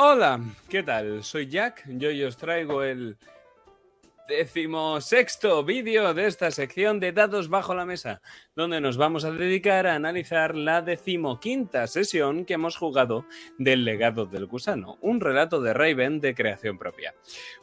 Hola, 0.00 0.38
¿qué 0.68 0.84
tal? 0.84 1.24
Soy 1.24 1.48
Jack, 1.48 1.82
yo 1.88 2.12
os 2.22 2.36
traigo 2.36 2.84
el 2.84 3.16
decimosexto 4.28 5.64
vídeo 5.64 6.12
de 6.12 6.26
esta 6.26 6.50
sección 6.50 7.00
de 7.00 7.12
Dados 7.12 7.48
bajo 7.48 7.74
la 7.74 7.86
mesa, 7.86 8.20
donde 8.54 8.78
nos 8.78 8.98
vamos 8.98 9.24
a 9.24 9.30
dedicar 9.30 9.86
a 9.86 9.94
analizar 9.94 10.54
la 10.54 10.82
decimoquinta 10.82 11.86
sesión 11.86 12.44
que 12.44 12.54
hemos 12.54 12.76
jugado 12.76 13.24
del 13.56 13.86
legado 13.86 14.26
del 14.26 14.44
gusano, 14.44 14.98
un 15.00 15.20
relato 15.20 15.62
de 15.62 15.72
Raven 15.72 16.20
de 16.20 16.34
creación 16.34 16.76
propia. 16.78 17.14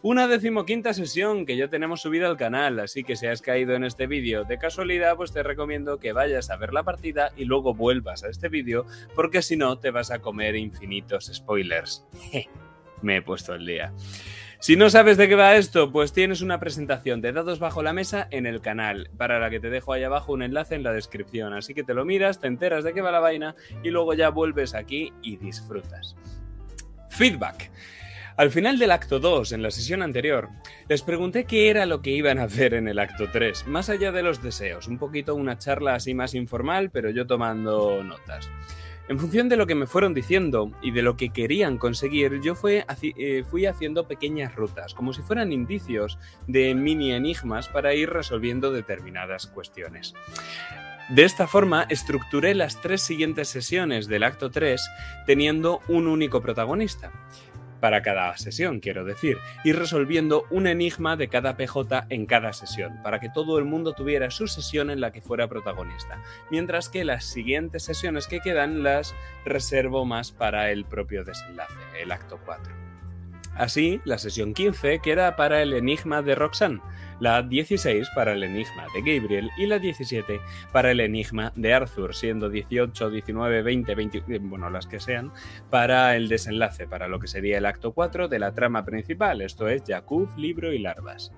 Una 0.01 0.27
decimoquinta 0.27 0.95
sesión 0.95 1.45
que 1.45 1.55
ya 1.55 1.67
tenemos 1.67 2.01
subida 2.01 2.27
al 2.27 2.37
canal, 2.37 2.79
así 2.79 3.03
que 3.03 3.15
si 3.15 3.27
has 3.27 3.43
caído 3.43 3.75
en 3.75 3.83
este 3.83 4.07
vídeo 4.07 4.43
de 4.43 4.57
casualidad, 4.57 5.15
pues 5.17 5.31
te 5.31 5.43
recomiendo 5.43 5.99
que 5.99 6.13
vayas 6.13 6.49
a 6.49 6.57
ver 6.57 6.73
la 6.73 6.81
partida 6.81 7.31
y 7.37 7.45
luego 7.45 7.75
vuelvas 7.75 8.23
a 8.23 8.29
este 8.29 8.49
vídeo, 8.49 8.87
porque 9.13 9.43
si 9.43 9.55
no 9.55 9.77
te 9.77 9.91
vas 9.91 10.09
a 10.09 10.19
comer 10.19 10.55
infinitos 10.55 11.29
spoilers. 11.31 12.07
Me 13.03 13.17
he 13.17 13.21
puesto 13.21 13.53
el 13.53 13.67
día. 13.67 13.93
Si 14.59 14.75
no 14.75 14.89
sabes 14.89 15.17
de 15.17 15.27
qué 15.27 15.35
va 15.35 15.55
esto, 15.55 15.91
pues 15.91 16.13
tienes 16.13 16.41
una 16.41 16.59
presentación 16.59 17.21
de 17.21 17.33
dados 17.33 17.59
bajo 17.59 17.83
la 17.83 17.93
mesa 17.93 18.27
en 18.31 18.45
el 18.45 18.61
canal, 18.61 19.09
para 19.17 19.39
la 19.39 19.49
que 19.49 19.59
te 19.59 19.69
dejo 19.69 19.93
ahí 19.93 20.03
abajo 20.03 20.33
un 20.33 20.43
enlace 20.43 20.75
en 20.75 20.83
la 20.83 20.93
descripción. 20.93 21.53
Así 21.53 21.73
que 21.73 21.83
te 21.83 21.93
lo 21.93 22.05
miras, 22.05 22.39
te 22.39 22.47
enteras 22.47 22.83
de 22.83 22.93
qué 22.93 23.01
va 23.01 23.11
la 23.11 23.19
vaina 23.19 23.55
y 23.83 23.89
luego 23.89 24.13
ya 24.13 24.29
vuelves 24.29 24.73
aquí 24.73 25.13
y 25.21 25.37
disfrutas. 25.37 26.15
Feedback. 27.09 27.69
Al 28.37 28.51
final 28.51 28.77
del 28.77 28.91
acto 28.91 29.19
2, 29.19 29.53
en 29.53 29.61
la 29.61 29.71
sesión 29.71 30.01
anterior, 30.01 30.49
les 30.89 31.03
pregunté 31.03 31.45
qué 31.45 31.69
era 31.69 31.85
lo 31.85 32.01
que 32.01 32.09
iban 32.09 32.37
a 32.37 32.43
hacer 32.43 32.73
en 32.73 32.89
el 32.89 32.99
acto 32.99 33.29
3, 33.31 33.65
más 33.67 33.89
allá 33.89 34.11
de 34.11 34.23
los 34.23 34.43
deseos, 34.43 34.89
un 34.89 34.97
poquito 34.97 35.35
una 35.35 35.57
charla 35.57 35.95
así 35.95 36.13
más 36.13 36.33
informal, 36.33 36.89
pero 36.91 37.09
yo 37.11 37.25
tomando 37.25 38.03
notas. 38.03 38.49
En 39.07 39.19
función 39.19 39.49
de 39.49 39.55
lo 39.55 39.67
que 39.67 39.75
me 39.75 39.85
fueron 39.85 40.15
diciendo 40.15 40.71
y 40.81 40.89
de 40.89 41.03
lo 41.03 41.15
que 41.15 41.29
querían 41.29 41.77
conseguir, 41.77 42.41
yo 42.41 42.55
eh, 42.63 43.43
fui 43.47 43.65
haciendo 43.67 44.07
pequeñas 44.07 44.55
rutas, 44.55 44.95
como 44.95 45.13
si 45.13 45.21
fueran 45.21 45.51
indicios 45.51 46.17
de 46.47 46.73
mini 46.73 47.13
enigmas 47.13 47.67
para 47.67 47.93
ir 47.93 48.09
resolviendo 48.09 48.71
determinadas 48.71 49.45
cuestiones. 49.45 50.15
De 51.09 51.23
esta 51.23 51.45
forma, 51.45 51.83
estructuré 51.83 52.55
las 52.55 52.81
tres 52.81 53.01
siguientes 53.01 53.47
sesiones 53.47 54.07
del 54.07 54.23
acto 54.23 54.49
3 54.49 54.81
teniendo 55.27 55.81
un 55.87 56.07
único 56.07 56.41
protagonista 56.41 57.11
para 57.79 58.01
cada 58.01 58.35
sesión, 58.37 58.79
quiero 58.79 59.03
decir, 59.03 59.37
y 59.63 59.71
resolviendo 59.71 60.45
un 60.49 60.67
enigma 60.67 61.15
de 61.15 61.27
cada 61.27 61.57
PJ 61.57 62.07
en 62.09 62.25
cada 62.25 62.53
sesión, 62.53 63.01
para 63.03 63.19
que 63.19 63.29
todo 63.29 63.57
el 63.59 63.65
mundo 63.65 63.93
tuviera 63.93 64.31
su 64.31 64.47
sesión 64.47 64.89
en 64.89 65.01
la 65.01 65.11
que 65.11 65.21
fuera 65.21 65.47
protagonista, 65.47 66.21
mientras 66.49 66.89
que 66.89 67.05
las 67.05 67.25
siguientes 67.25 67.83
sesiones 67.83 68.27
que 68.27 68.39
quedan 68.39 68.83
las 68.83 69.15
reservo 69.45 70.05
más 70.05 70.31
para 70.31 70.71
el 70.71 70.85
propio 70.85 71.23
desenlace, 71.23 71.73
el 72.01 72.11
acto 72.11 72.39
4. 72.45 72.73
Así, 73.55 74.01
la 74.03 74.17
sesión 74.17 74.53
15 74.53 74.99
queda 74.99 75.37
para 75.37 75.61
el 75.61 75.73
enigma 75.73 76.21
de 76.21 76.35
Roxanne, 76.35 76.81
la 77.19 77.41
16 77.41 78.09
para 78.15 78.33
el 78.33 78.43
enigma 78.43 78.87
de 78.93 79.01
Gabriel 79.01 79.49
y 79.57 79.65
la 79.65 79.79
17 79.79 80.39
para 80.71 80.91
el 80.91 80.99
enigma 80.99 81.51
de 81.55 81.73
Arthur, 81.73 82.15
siendo 82.15 82.49
18, 82.49 83.09
19, 83.09 83.61
20, 83.61 83.95
20, 83.95 84.23
bueno, 84.39 84.69
las 84.69 84.87
que 84.87 84.99
sean, 84.99 85.31
para 85.69 86.15
el 86.15 86.27
desenlace, 86.27 86.87
para 86.87 87.07
lo 87.07 87.19
que 87.19 87.27
sería 87.27 87.57
el 87.57 87.65
acto 87.65 87.93
4 87.93 88.27
de 88.27 88.39
la 88.39 88.53
trama 88.53 88.85
principal, 88.85 89.41
esto 89.41 89.67
es 89.67 89.83
Jakub, 89.87 90.35
libro 90.37 90.73
y 90.73 90.79
larvas. 90.79 91.31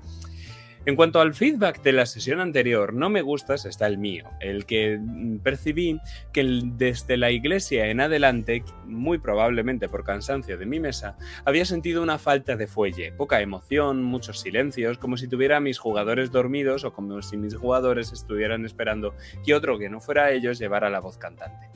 En 0.88 0.96
cuanto 0.96 1.20
al 1.20 1.34
feedback 1.34 1.82
de 1.82 1.92
la 1.92 2.06
sesión 2.06 2.40
anterior, 2.40 2.94
no 2.94 3.10
me 3.10 3.22
gustas 3.22 3.66
está 3.66 3.88
el 3.88 3.98
mío, 3.98 4.30
el 4.40 4.66
que 4.66 4.98
percibí 5.44 6.00
que 6.32 6.62
desde 6.64 7.18
la 7.18 7.30
iglesia 7.30 7.88
en 7.88 8.00
adelante, 8.00 8.64
muy 8.86 9.18
probablemente 9.18 9.90
por 9.90 10.06
cansancio 10.06 10.58
de 10.58 10.66
mi 10.66 10.80
mesa, 10.80 11.18
había 11.44 11.66
sentido 11.66 12.02
una 12.02 12.18
falta 12.18 12.56
de 12.56 12.68
fuelle, 12.68 13.12
poca 13.12 13.42
emoción, 13.42 14.02
muchos 14.02 14.40
silencios, 14.40 14.97
como 14.97 15.18
si 15.18 15.28
tuviera 15.28 15.59
mis 15.59 15.78
jugadores 15.78 16.31
dormidos 16.31 16.86
o 16.86 16.94
como 16.94 17.22
si 17.22 17.36
mis 17.36 17.53
jugadores 17.53 18.14
estuvieran 18.14 18.64
esperando 18.64 19.14
que 19.46 19.56
otro 19.56 19.78
que 19.78 19.90
no 19.90 20.00
fuera 20.00 20.31
ellos 20.31 20.58
llevara 20.58 20.90
la 20.90 21.02
voz 21.02 21.18
cantante. 21.18 21.68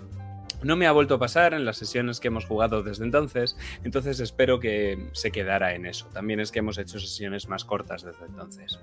No 0.64 0.76
me 0.76 0.86
ha 0.86 0.92
vuelto 0.92 1.16
a 1.16 1.20
pasar 1.20 1.54
en 1.54 1.66
las 1.66 1.78
sesiones 1.78 2.20
que 2.20 2.28
hemos 2.28 2.46
jugado 2.46 2.84
desde 2.84 3.04
entonces, 3.04 3.58
entonces 3.84 4.20
espero 4.20 4.60
que 4.60 5.10
se 5.14 5.32
quedara 5.32 5.74
en 5.74 5.88
eso. 5.88 6.08
También 6.14 6.40
es 6.40 6.52
que 6.52 6.60
hemos 6.60 6.78
hecho 6.78 7.00
sesiones 7.00 7.48
más 7.48 7.66
cortas 7.66 8.04
desde 8.04 8.26
entonces. 8.26 8.80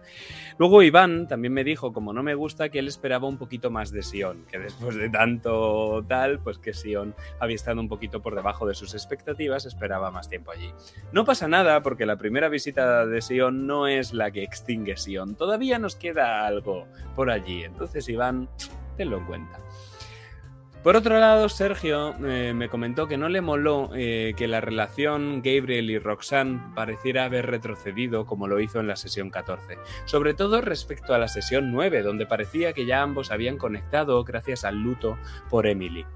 Luego 0.58 0.82
Iván 0.82 1.28
también 1.28 1.52
me 1.52 1.62
dijo, 1.62 1.92
como 1.92 2.12
no 2.12 2.22
me 2.24 2.34
gusta, 2.34 2.68
que 2.68 2.80
él 2.80 2.88
esperaba 2.88 3.28
un 3.28 3.38
poquito 3.38 3.70
más 3.70 3.92
de 3.92 4.02
Sion, 4.02 4.44
que 4.50 4.58
después 4.58 4.96
de 4.96 5.08
tanto 5.08 6.04
tal, 6.08 6.40
pues 6.40 6.58
que 6.58 6.74
Sion 6.74 7.14
había 7.38 7.54
estado 7.54 7.80
un 7.80 7.88
poquito 7.88 8.20
por 8.22 8.34
debajo 8.34 8.66
de 8.66 8.74
sus 8.74 8.94
expectativas, 8.94 9.64
esperaba 9.64 10.10
más 10.10 10.28
tiempo 10.28 10.50
allí. 10.50 10.72
No 11.12 11.24
pasa 11.24 11.46
nada 11.46 11.82
porque 11.82 12.06
la 12.06 12.16
primera 12.16 12.48
visita 12.48 13.06
de 13.06 13.22
Sion 13.22 13.66
no 13.68 13.86
es 13.86 14.12
la 14.12 14.32
que 14.32 14.42
extingue 14.42 14.96
Sion, 14.96 15.36
todavía 15.36 15.78
nos 15.78 15.94
queda 15.94 16.44
algo 16.44 16.88
por 17.14 17.30
allí, 17.30 17.62
entonces 17.62 18.08
Iván, 18.08 18.48
tenlo 18.96 19.18
en 19.18 19.26
cuenta. 19.26 19.60
Por 20.82 20.94
otro 20.94 21.18
lado, 21.18 21.48
Sergio 21.48 22.14
eh, 22.24 22.52
me 22.54 22.68
comentó 22.68 23.08
que 23.08 23.16
no 23.16 23.28
le 23.28 23.40
moló 23.40 23.90
eh, 23.94 24.32
que 24.36 24.46
la 24.46 24.60
relación 24.60 25.42
Gabriel 25.42 25.90
y 25.90 25.98
Roxanne 25.98 26.60
pareciera 26.74 27.24
haber 27.24 27.46
retrocedido 27.46 28.26
como 28.26 28.46
lo 28.46 28.60
hizo 28.60 28.78
en 28.78 28.86
la 28.86 28.94
sesión 28.94 29.30
14, 29.30 29.76
sobre 30.04 30.34
todo 30.34 30.60
respecto 30.60 31.14
a 31.14 31.18
la 31.18 31.26
sesión 31.26 31.72
9, 31.72 32.02
donde 32.02 32.26
parecía 32.26 32.72
que 32.72 32.86
ya 32.86 33.02
ambos 33.02 33.32
habían 33.32 33.58
conectado 33.58 34.22
gracias 34.22 34.64
al 34.64 34.76
luto 34.76 35.18
por 35.50 35.66
Emily. 35.66 36.06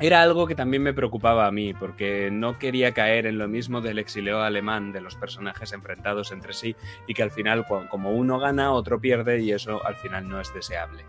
Era 0.00 0.22
algo 0.22 0.46
que 0.46 0.54
también 0.54 0.82
me 0.82 0.94
preocupaba 0.94 1.46
a 1.46 1.52
mí, 1.52 1.74
porque 1.74 2.30
no 2.32 2.58
quería 2.58 2.92
caer 2.92 3.26
en 3.26 3.38
lo 3.38 3.46
mismo 3.46 3.80
del 3.80 3.98
exilio 3.98 4.42
alemán, 4.42 4.90
de 4.90 5.00
los 5.00 5.14
personajes 5.16 5.72
enfrentados 5.72 6.32
entre 6.32 6.54
sí, 6.54 6.74
y 7.06 7.14
que 7.14 7.22
al 7.22 7.30
final, 7.30 7.66
como 7.66 8.10
uno 8.10 8.40
gana, 8.40 8.72
otro 8.72 9.00
pierde, 9.00 9.40
y 9.40 9.52
eso 9.52 9.84
al 9.86 9.96
final 9.96 10.28
no 10.28 10.40
es 10.40 10.52
deseable. 10.52 11.04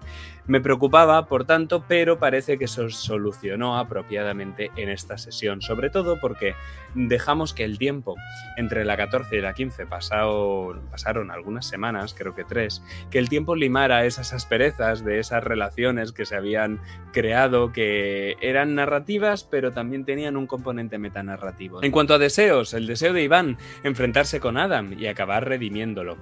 Me 0.45 0.59
preocupaba, 0.59 1.25
por 1.27 1.45
tanto, 1.45 1.85
pero 1.87 2.19
parece 2.19 2.57
que 2.57 2.67
se 2.67 2.89
solucionó 2.89 3.77
apropiadamente 3.77 4.71
en 4.75 4.89
esta 4.89 5.17
sesión, 5.17 5.61
sobre 5.61 5.89
todo 5.89 6.19
porque 6.19 6.53
dejamos 6.95 7.53
que 7.53 7.63
el 7.63 7.77
tiempo 7.77 8.15
entre 8.57 8.83
la 8.83 8.97
14 8.97 9.37
y 9.37 9.41
la 9.41 9.53
15 9.53 9.85
pasaron 9.85 11.31
algunas 11.31 11.65
semanas, 11.65 12.13
creo 12.13 12.35
que 12.35 12.43
tres, 12.43 12.83
que 13.09 13.19
el 13.19 13.29
tiempo 13.29 13.55
limara 13.55 14.05
esas 14.05 14.33
asperezas 14.33 15.05
de 15.05 15.19
esas 15.19 15.43
relaciones 15.43 16.11
que 16.11 16.25
se 16.25 16.35
habían 16.35 16.81
creado, 17.13 17.71
que 17.71 18.35
eran 18.41 18.75
narrativas, 18.75 19.45
pero 19.45 19.71
también 19.71 20.03
tenían 20.03 20.35
un 20.35 20.47
componente 20.47 20.97
metanarrativo. 20.97 21.81
En 21.81 21.91
cuanto 21.91 22.15
a 22.15 22.17
deseos, 22.17 22.73
el 22.73 22.85
deseo 22.85 23.13
de 23.13 23.23
Iván, 23.23 23.57
enfrentarse 23.83 24.41
con 24.41 24.57
Adam 24.57 24.93
y 24.99 25.07
acabar 25.07 25.47
redimiéndolo. 25.47 26.17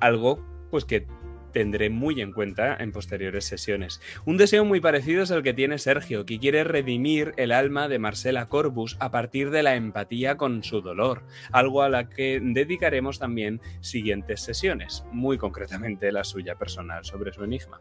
Algo 0.00 0.44
pues 0.70 0.84
que 0.84 1.06
tendré 1.52 1.90
muy 1.90 2.20
en 2.20 2.32
cuenta 2.32 2.76
en 2.78 2.92
posteriores 2.92 3.44
sesiones. 3.44 4.00
Un 4.24 4.36
deseo 4.36 4.64
muy 4.64 4.80
parecido 4.80 5.22
es 5.22 5.30
el 5.30 5.42
que 5.42 5.54
tiene 5.54 5.78
Sergio, 5.78 6.26
que 6.26 6.38
quiere 6.38 6.64
redimir 6.64 7.34
el 7.36 7.52
alma 7.52 7.88
de 7.88 7.98
Marcela 7.98 8.48
Corbus 8.48 8.96
a 9.00 9.10
partir 9.10 9.50
de 9.50 9.62
la 9.62 9.76
empatía 9.76 10.36
con 10.36 10.62
su 10.64 10.80
dolor, 10.80 11.22
algo 11.52 11.82
a 11.82 11.88
la 11.88 12.08
que 12.08 12.40
dedicaremos 12.42 13.18
también 13.18 13.60
siguientes 13.80 14.40
sesiones, 14.40 15.04
muy 15.12 15.38
concretamente 15.38 16.12
la 16.12 16.24
suya 16.24 16.54
personal 16.56 17.04
sobre 17.04 17.32
su 17.32 17.44
enigma. 17.44 17.80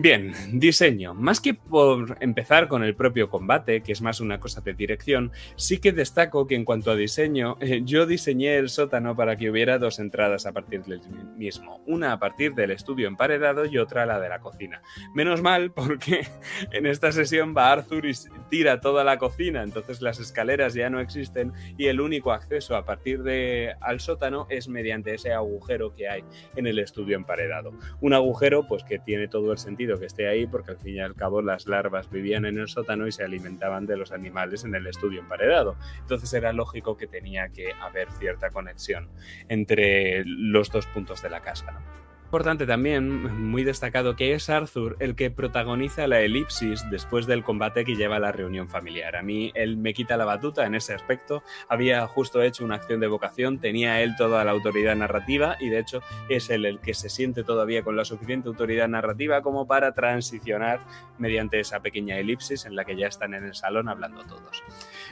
Bien, 0.00 0.32
diseño. 0.52 1.12
Más 1.12 1.40
que 1.40 1.54
por 1.54 2.18
empezar 2.20 2.68
con 2.68 2.84
el 2.84 2.94
propio 2.94 3.28
combate, 3.28 3.82
que 3.82 3.90
es 3.90 4.00
más 4.00 4.20
una 4.20 4.38
cosa 4.38 4.60
de 4.60 4.72
dirección, 4.72 5.32
sí 5.56 5.78
que 5.78 5.90
destaco 5.90 6.46
que 6.46 6.54
en 6.54 6.64
cuanto 6.64 6.92
a 6.92 6.94
diseño, 6.94 7.56
eh, 7.60 7.80
yo 7.84 8.06
diseñé 8.06 8.58
el 8.58 8.68
sótano 8.68 9.16
para 9.16 9.34
que 9.34 9.50
hubiera 9.50 9.76
dos 9.80 9.98
entradas 9.98 10.46
a 10.46 10.52
partir 10.52 10.84
del 10.84 11.00
mismo, 11.36 11.82
una 11.84 12.12
a 12.12 12.20
partir 12.20 12.54
del 12.54 12.70
estudio 12.70 13.08
emparedado 13.08 13.66
y 13.66 13.76
otra 13.78 14.06
la 14.06 14.20
de 14.20 14.28
la 14.28 14.38
cocina. 14.38 14.82
Menos 15.16 15.42
mal 15.42 15.72
porque 15.72 16.28
en 16.70 16.86
esta 16.86 17.10
sesión 17.10 17.52
va 17.56 17.72
Arthur 17.72 18.06
y 18.06 18.12
tira 18.50 18.80
toda 18.80 19.02
la 19.02 19.18
cocina, 19.18 19.64
entonces 19.64 20.00
las 20.00 20.20
escaleras 20.20 20.74
ya 20.74 20.90
no 20.90 21.00
existen 21.00 21.52
y 21.76 21.86
el 21.86 22.00
único 22.00 22.30
acceso 22.30 22.76
a 22.76 22.84
partir 22.84 23.24
de 23.24 23.74
al 23.80 23.98
sótano 23.98 24.46
es 24.48 24.68
mediante 24.68 25.14
ese 25.14 25.32
agujero 25.32 25.92
que 25.92 26.08
hay 26.08 26.22
en 26.54 26.68
el 26.68 26.78
estudio 26.78 27.16
emparedado. 27.16 27.72
Un 28.00 28.14
agujero 28.14 28.64
pues 28.68 28.84
que 28.84 29.00
tiene 29.00 29.26
todo 29.26 29.50
el 29.50 29.58
sentido 29.58 29.87
que 29.96 30.06
esté 30.06 30.28
ahí 30.28 30.46
porque 30.46 30.72
al 30.72 30.78
fin 30.78 30.96
y 30.96 31.00
al 31.00 31.14
cabo 31.14 31.40
las 31.40 31.68
larvas 31.68 32.10
vivían 32.10 32.44
en 32.44 32.58
el 32.58 32.66
sótano 32.66 33.06
y 33.06 33.12
se 33.12 33.22
alimentaban 33.22 33.86
de 33.86 33.96
los 33.96 34.10
animales 34.10 34.64
en 34.64 34.74
el 34.74 34.86
estudio 34.88 35.20
emparedado. 35.20 35.76
Entonces 36.00 36.32
era 36.34 36.52
lógico 36.52 36.96
que 36.96 37.06
tenía 37.06 37.48
que 37.50 37.72
haber 37.80 38.10
cierta 38.12 38.50
conexión 38.50 39.08
entre 39.48 40.24
los 40.26 40.70
dos 40.70 40.86
puntos 40.86 41.22
de 41.22 41.30
la 41.30 41.40
casa. 41.40 41.80
Importante 42.28 42.66
también, 42.66 43.48
muy 43.48 43.64
destacado, 43.64 44.14
que 44.14 44.34
es 44.34 44.50
Arthur 44.50 44.96
el 45.00 45.16
que 45.16 45.30
protagoniza 45.30 46.06
la 46.06 46.20
elipsis 46.20 46.84
después 46.90 47.26
del 47.26 47.42
combate 47.42 47.86
que 47.86 47.96
lleva 47.96 48.16
a 48.16 48.20
la 48.20 48.32
reunión 48.32 48.68
familiar. 48.68 49.16
A 49.16 49.22
mí 49.22 49.50
él 49.54 49.78
me 49.78 49.94
quita 49.94 50.18
la 50.18 50.26
batuta 50.26 50.66
en 50.66 50.74
ese 50.74 50.92
aspecto. 50.92 51.42
Había 51.70 52.06
justo 52.06 52.42
hecho 52.42 52.66
una 52.66 52.74
acción 52.74 53.00
de 53.00 53.06
vocación, 53.06 53.60
tenía 53.60 54.02
él 54.02 54.14
toda 54.14 54.44
la 54.44 54.50
autoridad 54.50 54.94
narrativa 54.94 55.56
y 55.58 55.70
de 55.70 55.78
hecho 55.78 56.02
es 56.28 56.50
él 56.50 56.66
el 56.66 56.80
que 56.80 56.92
se 56.92 57.08
siente 57.08 57.44
todavía 57.44 57.82
con 57.82 57.96
la 57.96 58.04
suficiente 58.04 58.48
autoridad 58.48 58.88
narrativa 58.88 59.40
como 59.40 59.66
para 59.66 59.92
transicionar 59.94 60.80
mediante 61.16 61.58
esa 61.60 61.80
pequeña 61.80 62.18
elipsis 62.18 62.66
en 62.66 62.76
la 62.76 62.84
que 62.84 62.94
ya 62.94 63.06
están 63.06 63.32
en 63.32 63.44
el 63.44 63.54
salón 63.54 63.88
hablando 63.88 64.22
todos. 64.24 64.62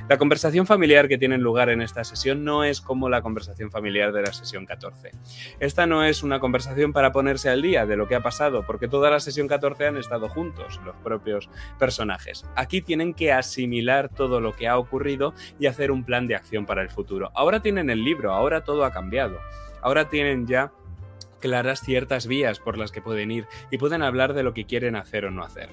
La 0.09 0.19
conversación 0.19 0.67
familiar 0.67 1.09
que 1.09 1.19
tiene 1.19 1.39
lugar 1.39 1.69
en 1.69 1.83
esta 1.83 2.05
sesión 2.05 2.45
no 2.45 2.65
es 2.65 2.81
como 2.81 3.09
la 3.09 3.23
conversación 3.23 3.71
familiar 3.71 4.13
de 4.13 4.23
la 4.23 4.33
sesión 4.33 4.67
14. 4.67 5.11
Esta 5.59 5.87
no 5.87 6.05
es 6.05 6.23
una 6.23 6.39
conversación 6.39 6.93
para 6.93 7.13
ponerse 7.13 7.49
al 7.49 7.63
día 7.63 7.87
de 7.87 7.97
lo 7.97 8.09
que 8.09 8.15
ha 8.15 8.23
pasado, 8.23 8.65
porque 8.67 8.89
toda 8.89 9.11
la 9.11 9.21
sesión 9.21 9.49
14 9.49 9.87
han 9.87 9.97
estado 9.97 10.29
juntos 10.29 10.81
los 10.85 10.97
propios 10.97 11.49
personajes. 11.79 12.45
Aquí 12.55 12.83
tienen 12.83 13.15
que 13.15 13.33
asimilar 13.33 14.09
todo 14.09 14.41
lo 14.41 14.55
que 14.55 14.69
ha 14.69 14.79
ocurrido 14.79 15.35
y 15.59 15.67
hacer 15.67 15.91
un 15.91 16.05
plan 16.05 16.27
de 16.27 16.37
acción 16.37 16.67
para 16.67 16.83
el 16.83 16.91
futuro. 16.91 17.31
Ahora 17.35 17.61
tienen 17.61 17.91
el 17.91 18.05
libro, 18.05 18.33
ahora 18.33 18.65
todo 18.65 18.85
ha 18.85 18.93
cambiado. 18.93 19.39
Ahora 19.83 20.09
tienen 20.09 20.47
ya 20.47 20.73
claras 21.41 21.81
ciertas 21.81 22.27
vías 22.27 22.59
por 22.59 22.79
las 22.79 22.91
que 22.91 23.03
pueden 23.03 23.31
ir 23.31 23.47
y 23.71 23.79
pueden 23.79 24.03
hablar 24.03 24.35
de 24.35 24.43
lo 24.43 24.55
que 24.55 24.65
quieren 24.65 24.97
hacer 24.97 25.27
o 25.27 25.31
no 25.31 25.45
hacer. 25.45 25.71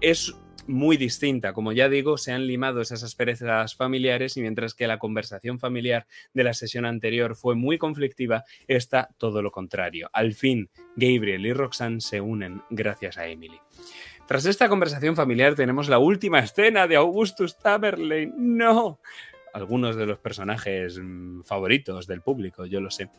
Es 0.00 0.36
muy 0.66 0.96
distinta. 0.96 1.52
Como 1.52 1.72
ya 1.72 1.88
digo, 1.88 2.18
se 2.18 2.32
han 2.32 2.46
limado 2.46 2.80
esas 2.80 3.02
asperezas 3.02 3.74
familiares 3.74 4.36
y 4.36 4.42
mientras 4.42 4.74
que 4.74 4.86
la 4.86 4.98
conversación 4.98 5.58
familiar 5.58 6.06
de 6.34 6.44
la 6.44 6.54
sesión 6.54 6.84
anterior 6.84 7.36
fue 7.36 7.54
muy 7.54 7.78
conflictiva, 7.78 8.44
está 8.68 9.08
todo 9.18 9.42
lo 9.42 9.50
contrario. 9.50 10.08
Al 10.12 10.34
fin, 10.34 10.70
Gabriel 10.96 11.46
y 11.46 11.52
Roxanne 11.52 12.00
se 12.00 12.20
unen 12.20 12.62
gracias 12.70 13.18
a 13.18 13.26
Emily. 13.26 13.58
Tras 14.26 14.46
esta 14.46 14.68
conversación 14.68 15.16
familiar 15.16 15.54
tenemos 15.54 15.88
la 15.88 15.98
última 15.98 16.38
escena 16.38 16.86
de 16.86 16.96
Augustus 16.96 17.58
Tamerlane. 17.58 18.32
¡No! 18.36 19.00
Algunos 19.52 19.96
de 19.96 20.06
los 20.06 20.18
personajes 20.18 20.98
mm, 21.00 21.42
favoritos 21.42 22.06
del 22.06 22.22
público, 22.22 22.66
yo 22.66 22.80
lo 22.80 22.90
sé. 22.90 23.10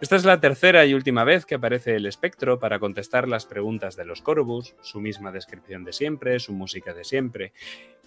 Esta 0.00 0.16
es 0.16 0.24
la 0.24 0.40
tercera 0.40 0.84
y 0.86 0.94
última 0.94 1.24
vez 1.24 1.46
que 1.46 1.56
aparece 1.56 1.96
el 1.96 2.06
espectro 2.06 2.58
para 2.58 2.78
contestar 2.78 3.28
las 3.28 3.46
preguntas 3.46 3.96
de 3.96 4.04
los 4.04 4.22
Corvus, 4.22 4.74
su 4.82 5.00
misma 5.00 5.32
descripción 5.32 5.84
de 5.84 5.92
siempre, 5.92 6.38
su 6.40 6.52
música 6.52 6.94
de 6.94 7.04
siempre. 7.04 7.52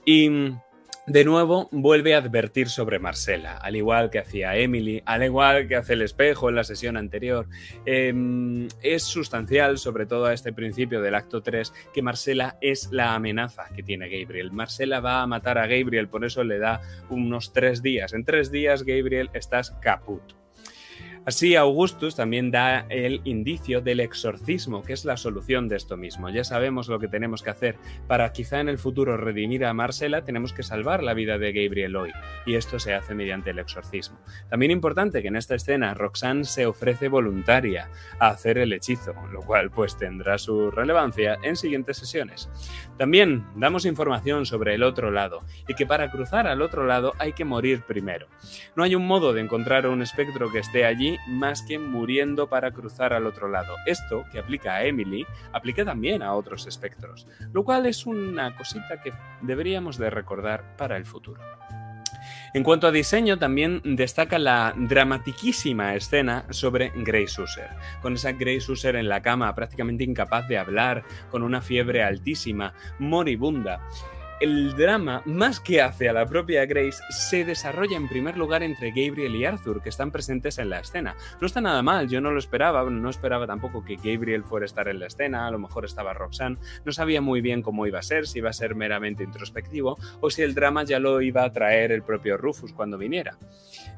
Y 0.06 0.30
mm, 0.30 0.62
de 1.08 1.26
nuevo, 1.26 1.70
vuelve 1.72 2.14
a 2.14 2.20
advertir 2.20 2.70
sobre 2.70 3.00
Marcela, 3.00 3.58
al 3.58 3.76
igual 3.76 4.10
que 4.10 4.20
hacía 4.20 4.56
Emily, 4.56 5.02
al 5.06 5.24
igual 5.24 5.68
que 5.68 5.76
hace 5.76 5.94
el 5.94 6.04
espejo 6.04 6.50
en 6.50 6.56
la 6.56 6.64
sesión 6.64 6.98
anterior. 6.98 7.48
Em, 7.86 8.68
es 8.82 9.04
sustancial, 9.04 9.78
sobre 9.78 10.06
todo 10.06 10.26
a 10.26 10.34
este 10.34 10.54
principio 10.54 11.02
del 11.02 11.16
acto 11.16 11.42
3, 11.42 11.74
que 11.94 12.02
Marcela 12.02 12.58
es 12.62 12.92
la 12.92 13.16
amenaza 13.16 13.70
que 13.76 13.84
tiene 13.84 14.10
Gabriel. 14.10 14.52
Marcela 14.52 15.00
va 15.00 15.22
a 15.22 15.28
matar 15.28 15.58
a 15.58 15.68
Gabriel, 15.68 16.10
por 16.10 16.26
eso 16.26 16.44
le 16.44 16.60
da 16.60 16.82
unos 17.10 17.54
tres 17.54 17.82
días. 17.82 18.14
En 18.14 18.24
tres 18.24 18.52
días, 18.52 18.84
Gabriel, 18.84 19.30
estás 19.34 19.72
caput. 19.82 20.39
Así, 21.30 21.56
Augustus 21.56 22.16
también 22.16 22.50
da 22.50 22.88
el 22.90 23.22
indicio 23.24 23.82
del 23.82 24.00
exorcismo, 24.00 24.82
que 24.82 24.94
es 24.94 25.06
la 25.06 25.16
solución 25.16 25.68
de 25.68 25.76
esto 25.76 25.96
mismo. 25.96 26.28
Ya 26.32 26.44
sabemos 26.44 26.88
lo 26.88 26.98
que 26.98 27.08
tenemos 27.08 27.44
que 27.44 27.52
hacer. 27.52 27.76
Para 28.08 28.32
quizá 28.32 28.60
en 28.60 28.68
el 28.68 28.80
futuro 28.80 29.16
redimir 29.16 29.64
a 29.64 29.76
Marcela, 29.76 30.24
tenemos 30.24 30.54
que 30.54 30.64
salvar 30.64 31.04
la 31.04 31.14
vida 31.14 31.38
de 31.38 31.54
Gabriel 31.54 31.98
hoy, 31.98 32.12
y 32.48 32.56
esto 32.56 32.80
se 32.80 32.96
hace 32.96 33.14
mediante 33.14 33.52
el 33.52 33.60
exorcismo. 33.60 34.18
También 34.50 34.72
importante 34.72 35.22
que 35.22 35.28
en 35.28 35.36
esta 35.36 35.54
escena 35.54 35.94
Roxanne 35.94 36.46
se 36.46 36.66
ofrece 36.66 37.10
voluntaria 37.10 37.92
a 38.18 38.30
hacer 38.30 38.58
el 38.58 38.74
hechizo, 38.74 39.14
lo 39.32 39.44
cual 39.44 39.70
pues 39.70 40.00
tendrá 40.00 40.40
su 40.40 40.72
relevancia 40.72 41.38
en 41.44 41.56
siguientes 41.56 41.98
sesiones. 41.98 42.50
También 42.98 43.46
damos 43.56 43.86
información 43.86 44.48
sobre 44.48 44.74
el 44.74 44.82
otro 44.82 45.12
lado, 45.12 45.44
y 45.68 45.76
que 45.76 45.86
para 45.86 46.10
cruzar 46.10 46.48
al 46.48 46.64
otro 46.64 46.88
lado 46.88 47.14
hay 47.20 47.34
que 47.34 47.46
morir 47.46 47.84
primero. 47.84 48.30
No 48.76 48.82
hay 48.82 48.96
un 48.96 49.06
modo 49.06 49.32
de 49.32 49.42
encontrar 49.42 49.86
un 49.86 50.02
espectro 50.02 50.52
que 50.52 50.58
esté 50.58 50.86
allí 50.86 51.19
más 51.28 51.62
que 51.62 51.80
muriendo 51.80 52.50
para 52.50 52.72
cruzar 52.72 53.14
al 53.14 53.26
otro 53.26 53.50
lado. 53.50 53.76
Esto, 53.86 54.26
que 54.32 54.40
aplica 54.40 54.76
a 54.76 54.86
Emily, 54.86 55.26
aplica 55.54 55.86
también 55.86 56.22
a 56.22 56.34
otros 56.34 56.68
espectros, 56.68 57.28
lo 57.54 57.64
cual 57.64 57.86
es 57.86 58.06
una 58.06 58.56
cosita 58.56 59.02
que 59.02 59.14
deberíamos 59.42 59.98
de 59.98 60.10
recordar 60.10 60.76
para 60.78 60.98
el 60.98 61.06
futuro. 61.06 61.42
En 62.54 62.64
cuanto 62.64 62.88
a 62.88 62.92
diseño, 62.92 63.38
también 63.38 63.82
destaca 63.84 64.40
la 64.40 64.74
dramatiquísima 64.76 65.96
escena 65.96 66.46
sobre 66.50 66.92
Grace 66.96 67.42
User, 67.42 67.70
con 68.02 68.14
esa 68.14 68.32
Grace 68.32 68.72
User 68.72 68.96
en 68.96 69.08
la 69.08 69.22
cama, 69.22 69.54
prácticamente 69.54 70.04
incapaz 70.04 70.48
de 70.48 70.58
hablar, 70.58 71.04
con 71.30 71.44
una 71.44 71.62
fiebre 71.62 72.04
altísima, 72.04 72.74
moribunda 72.98 73.82
el 74.40 74.76
drama, 74.76 75.22
más 75.26 75.60
que 75.60 75.82
hace 75.82 76.08
a 76.08 76.14
la 76.14 76.26
propia 76.26 76.66
Grace, 76.66 77.02
se 77.10 77.44
desarrolla 77.44 77.98
en 77.98 78.08
primer 78.08 78.38
lugar 78.38 78.64
entre 78.64 78.90
Gabriel 78.90 79.36
y 79.36 79.44
Arthur, 79.44 79.82
que 79.82 79.90
están 79.90 80.12
presentes 80.12 80.60
en 80.60 80.70
la 80.70 80.80
escena. 80.80 81.16
No 81.42 81.48
está 81.48 81.60
nada 81.60 81.82
mal, 81.84 82.08
yo 82.08 82.22
no 82.22 82.32
lo 82.32 82.40
esperaba, 82.40 82.90
no 82.90 83.10
esperaba 83.10 83.48
tampoco 83.48 83.84
que 83.84 83.98
Gabriel 83.98 84.44
fuera 84.44 84.64
a 84.64 84.68
estar 84.68 84.88
en 84.88 85.00
la 85.00 85.08
escena, 85.08 85.46
a 85.46 85.52
lo 85.52 85.60
mejor 85.60 85.84
estaba 85.84 86.14
Roxanne, 86.14 86.58
no 86.86 86.92
sabía 86.94 87.22
muy 87.22 87.42
bien 87.42 87.62
cómo 87.62 87.86
iba 87.86 88.00
a 88.00 88.04
ser, 88.04 88.28
si 88.28 88.40
iba 88.40 88.50
a 88.50 88.54
ser 88.54 88.76
meramente 88.76 89.24
introspectivo 89.24 89.98
o 90.22 90.30
si 90.30 90.42
el 90.42 90.56
drama 90.56 90.84
ya 90.84 91.00
lo 91.00 91.22
iba 91.22 91.44
a 91.44 91.52
traer 91.52 91.92
el 91.92 92.04
propio 92.04 92.38
Rufus 92.38 92.72
cuando 92.72 92.98
viniera. 92.98 93.38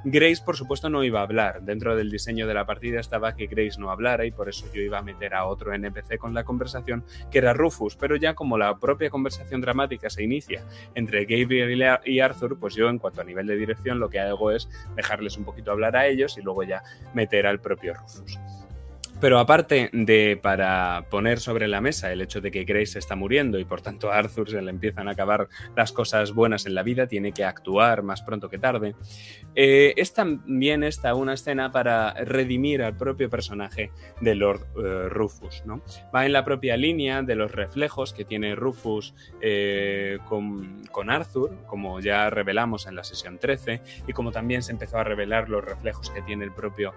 Grace, 0.04 0.42
por 0.44 0.58
supuesto, 0.58 0.90
no 0.90 1.04
iba 1.04 1.20
a 1.20 1.24
hablar. 1.24 1.62
Dentro 1.62 1.96
del 1.96 2.10
diseño 2.10 2.48
de 2.48 2.56
la 2.56 2.66
partida 2.66 3.00
estaba 3.00 3.36
que 3.36 3.46
Grace 3.46 3.80
no 3.80 3.92
hablara 3.92 4.26
y 4.26 4.32
por 4.32 4.50
eso 4.50 4.66
yo 4.74 4.82
iba 4.82 4.98
a 4.98 5.04
meter 5.04 5.36
a 5.36 5.46
otro 5.46 5.74
NPC 5.74 6.18
con 6.18 6.34
la 6.34 6.44
conversación, 6.44 7.04
que 7.30 7.38
era 7.38 7.54
Rufus, 7.54 7.96
pero 7.96 8.16
ya 8.16 8.34
como 8.34 8.58
la 8.58 8.78
propia 8.78 9.12
conversación 9.12 9.62
dramática 9.62 10.10
se 10.10 10.24
inicia 10.31 10.63
entre 10.95 11.25
Gabriel 11.25 12.00
y 12.06 12.19
Arthur, 12.19 12.57
pues 12.57 12.75
yo 12.75 12.89
en 12.89 13.00
cuanto 13.00 13.22
a 13.22 13.24
nivel 13.24 13.48
de 13.48 13.56
dirección 13.56 14.00
lo 14.00 14.10
que 14.10 14.19
hago 14.19 14.51
es 14.51 14.69
dejarles 14.95 15.38
un 15.38 15.44
poquito 15.44 15.72
hablar 15.72 15.95
a 15.95 16.07
ellos 16.07 16.38
y 16.38 16.42
luego 16.42 16.63
ya 16.63 16.83
meter 17.13 17.45
al 17.45 17.60
propio 17.60 17.94
Rufus. 17.94 18.39
Pero 19.22 19.38
aparte 19.38 19.92
de 19.94 20.40
para 20.42 21.06
poner 21.12 21.40
sobre 21.40 21.68
la 21.68 21.80
mesa 21.80 22.12
el 22.12 22.22
hecho 22.22 22.42
de 22.42 22.50
que 22.50 22.64
Grace 22.64 22.98
está 22.98 23.16
muriendo 23.16 23.60
y 23.60 23.66
por 23.66 23.80
tanto 23.80 24.12
a 24.12 24.18
Arthur 24.18 24.50
se 24.50 24.60
le 24.64 24.72
empiezan 24.72 25.08
a 25.08 25.12
acabar 25.12 25.48
las 25.76 25.92
cosas 25.92 26.34
buenas 26.34 26.66
en 26.66 26.74
la 26.74 26.82
vida, 26.82 27.06
tiene 27.06 27.32
que 27.32 27.46
actuar 27.46 28.02
más 28.02 28.24
pronto 28.24 28.50
que 28.50 28.58
tarde, 28.58 28.96
eh, 29.54 29.94
es 29.96 30.16
también 30.16 30.84
esta 30.84 31.14
una 31.14 31.34
escena 31.34 31.72
para 31.72 32.14
redimir 32.16 32.82
al 32.82 32.98
propio 32.98 33.30
personaje 33.30 33.92
de 34.22 34.34
Lord 34.34 34.66
eh, 34.84 35.10
Rufus. 35.10 35.62
¿no? 35.66 35.84
Va 36.14 36.26
en 36.26 36.34
la 36.34 36.44
propia 36.44 36.76
línea 36.76 37.22
de 37.22 37.36
los 37.36 37.52
reflejos 37.52 38.14
que 38.14 38.26
tiene 38.26 38.56
Rufus 38.56 39.14
eh, 39.40 40.18
con, 40.28 40.82
con, 40.92 41.12
Arthur, 41.12 41.56
como 41.68 42.00
ya 42.00 42.32
revelamos 42.32 42.88
en 42.88 42.96
la 42.96 43.04
sesión 43.04 43.38
13, 43.38 43.82
y 44.08 44.14
como 44.14 44.32
también 44.32 44.64
se 44.64 44.72
empezó 44.72 44.98
a 44.98 45.04
revelar 45.04 45.48
los 45.48 45.64
reflejos 45.64 46.10
que 46.10 46.24
tiene 46.24 46.46
el 46.46 46.52
propio 46.54 46.94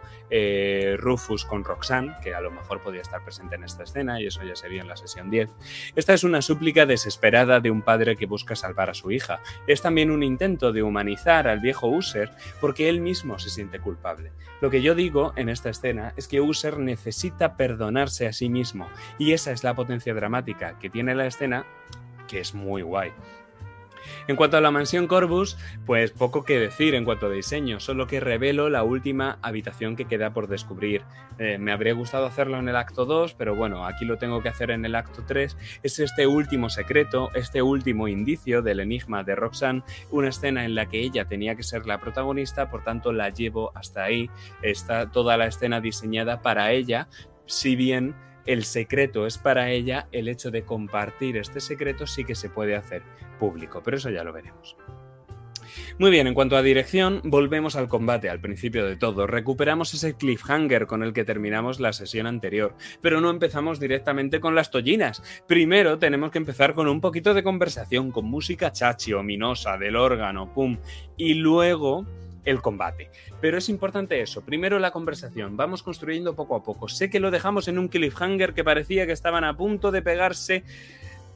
Rufus 0.99 1.45
con 1.45 1.65
Roxanne 1.65 2.14
que 2.23 2.35
a 2.35 2.41
lo 2.41 2.51
mejor 2.51 2.83
podía 2.83 3.01
estar 3.01 3.23
presente 3.23 3.57
en 3.57 3.65
esta 3.65 3.85
escena, 3.85 4.21
y 4.21 4.27
eso 4.27 4.43
ya 4.43 4.57
se 4.57 4.69
vio 4.69 4.83
en 4.83 4.89
la 4.89 4.97
sesión 4.97 5.31
10. 5.31 5.51
Esta 5.97 6.15
es 6.15 6.25
una 6.25 6.43
súplica 6.43 6.87
desesperada 6.87 7.61
de 7.61 7.71
un 7.71 7.83
padre 7.83 8.17
que 8.17 8.27
busca 8.27 8.57
salvar 8.57 8.91
a 8.91 8.95
su 8.95 9.11
hija. 9.11 9.41
Es 9.67 9.83
también 9.83 10.11
un 10.11 10.23
intento 10.23 10.73
de 10.73 10.83
humanizar 10.83 11.49
al 11.49 11.61
viejo 11.61 11.89
User 11.89 12.31
porque 12.61 12.89
él 12.89 13.01
mismo 13.01 13.39
se 13.39 13.51
siente 13.51 13.81
culpable. 13.81 14.33
Lo 14.61 14.71
que 14.71 14.83
yo 14.83 14.95
digo 14.95 15.33
en 15.37 15.49
esta 15.49 15.71
escena 15.71 16.13
es 16.17 16.29
que 16.29 16.41
User 16.41 16.79
necesita 16.79 17.57
perdonarse 17.57 18.27
a 18.27 18.33
sí 18.33 18.49
mismo, 18.49 18.89
y 19.19 19.33
esa 19.33 19.53
es 19.53 19.65
la 19.65 19.75
potencia 19.75 20.15
dramática 20.15 20.79
que 20.79 20.91
tiene 20.91 21.15
la 21.15 21.27
escena, 21.27 21.67
que 22.29 22.41
es 22.41 22.55
muy 22.55 22.83
guay. 22.83 23.13
En 24.29 24.37
cuanto 24.37 24.57
a 24.57 24.61
la 24.61 24.71
mansión 24.71 25.07
Corvus, 25.07 25.57
pues 25.87 26.11
poco 26.11 26.45
que 26.45 26.59
decir 26.59 26.95
en 26.95 27.05
cuanto 27.05 27.27
a 27.27 27.31
diseño, 27.31 27.81
solo 27.81 28.07
que 28.07 28.21
revelo 28.21 28.69
la 28.69 28.83
última 28.83 29.39
habitación 29.43 29.97
que 29.97 30.07
queda 30.07 30.33
por 30.33 30.49
descubrir. 30.49 31.03
Eh, 31.39 31.59
me 31.59 31.73
habría 31.73 31.95
gustado 31.95 32.27
hacerlo 32.27 32.59
en 32.59 32.69
el 32.69 32.77
acto 32.77 33.05
2, 33.05 33.35
pero 33.35 33.55
bueno, 33.55 33.87
aquí 33.87 34.05
lo 34.05 34.19
tengo 34.19 34.43
que 34.43 34.49
hacer 34.49 34.71
en 34.71 34.85
el 34.85 34.95
acto 34.95 35.25
3. 35.27 35.57
Es 35.83 35.99
este 35.99 36.27
último 36.27 36.71
secreto, 36.71 37.31
este 37.35 37.63
último 37.63 38.09
indicio 38.09 38.63
del 38.63 38.81
enigma 38.81 39.25
de 39.25 39.35
Roxanne, 39.35 39.83
una 40.11 40.29
escena 40.29 40.65
en 40.65 40.75
la 40.75 40.87
que 40.87 41.01
ella 41.01 41.25
tenía 41.25 41.55
que 41.55 41.63
ser 41.63 41.87
la 41.87 41.99
protagonista, 41.99 42.71
por 42.71 42.85
tanto 42.85 43.13
la 43.13 43.31
llevo 43.31 43.73
hasta 43.75 44.05
ahí. 44.05 44.31
Está 44.63 45.11
toda 45.11 45.37
la 45.37 45.47
escena 45.47 45.81
diseñada 45.81 46.43
para 46.43 46.73
ella, 46.73 47.09
si 47.47 47.77
bien 47.77 48.15
el 48.47 48.65
secreto 48.65 49.27
es 49.27 49.39
para 49.39 49.71
ella, 49.71 50.09
el 50.13 50.29
hecho 50.29 50.51
de 50.51 50.65
compartir 50.65 51.37
este 51.37 51.61
secreto 51.61 52.07
sí 52.07 52.25
que 52.25 52.35
se 52.35 52.51
puede 52.51 52.77
hacer 52.77 53.03
público, 53.39 53.83
pero 53.83 53.97
eso 53.97 54.11
ya 54.11 54.25
lo 54.25 54.33
veremos. 54.33 54.77
Muy 55.99 56.11
bien, 56.11 56.27
en 56.27 56.35
cuanto 56.35 56.57
a 56.57 56.63
dirección, 56.63 57.21
volvemos 57.25 57.77
al 57.77 57.89
combate, 57.89 58.29
al 58.29 58.41
principio 58.41 58.87
de 58.87 58.97
todo. 58.97 59.27
Recuperamos 59.27 59.95
ese 59.95 60.15
cliffhanger 60.15 60.87
con 60.87 61.03
el 61.03 61.13
que 61.13 61.25
terminamos 61.25 61.81
la 61.81 61.93
sesión 61.93 62.27
anterior, 62.27 62.77
pero 63.01 63.21
no 63.21 63.31
empezamos 63.31 63.81
directamente 63.81 64.41
con 64.41 64.55
las 64.55 64.71
tollinas. 64.71 65.23
Primero 65.47 65.99
tenemos 65.99 66.31
que 66.31 66.39
empezar 66.39 66.75
con 66.75 66.89
un 66.89 67.01
poquito 67.01 67.35
de 67.35 67.43
conversación, 67.43 68.11
con 68.11 68.27
música 68.27 68.73
chachi, 68.73 69.13
ominosa, 69.13 69.77
del 69.79 69.97
órgano, 69.97 70.53
pum. 70.53 70.79
Y 71.17 71.35
luego 71.35 72.07
el 72.45 72.63
combate. 72.63 73.11
Pero 73.41 73.59
es 73.59 73.69
importante 73.69 74.21
eso. 74.21 74.43
Primero 74.43 74.79
la 74.79 74.91
conversación. 74.91 75.57
Vamos 75.57 75.83
construyendo 75.83 76.35
poco 76.35 76.57
a 76.57 76.63
poco. 76.63 76.89
Sé 76.89 77.11
que 77.11 77.21
lo 77.21 77.31
dejamos 77.31 77.69
en 77.69 77.79
un 77.79 77.89
cliffhanger 77.89 78.55
que 78.55 78.65
parecía 78.65 79.07
que 79.07 79.13
estaban 79.13 79.45
a 79.45 79.57
punto 79.57 79.91
de 79.91 80.03
pegarse. 80.03 80.65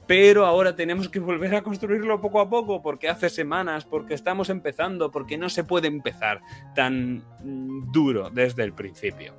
Pero 0.06 0.46
ahora 0.46 0.74
tenemos 0.74 1.10
que 1.10 1.20
volver 1.20 1.54
a 1.54 1.62
construirlo 1.62 2.20
poco 2.22 2.40
a 2.40 2.48
poco 2.48 2.80
porque 2.80 3.10
hace 3.10 3.28
semanas, 3.28 3.84
porque 3.84 4.14
estamos 4.14 4.48
empezando, 4.48 5.10
porque 5.10 5.36
no 5.36 5.50
se 5.50 5.64
puede 5.64 5.88
empezar 5.88 6.40
tan 6.74 7.24
mm, 7.44 7.92
duro 7.92 8.30
desde 8.30 8.64
el 8.64 8.72
principio. 8.72 9.34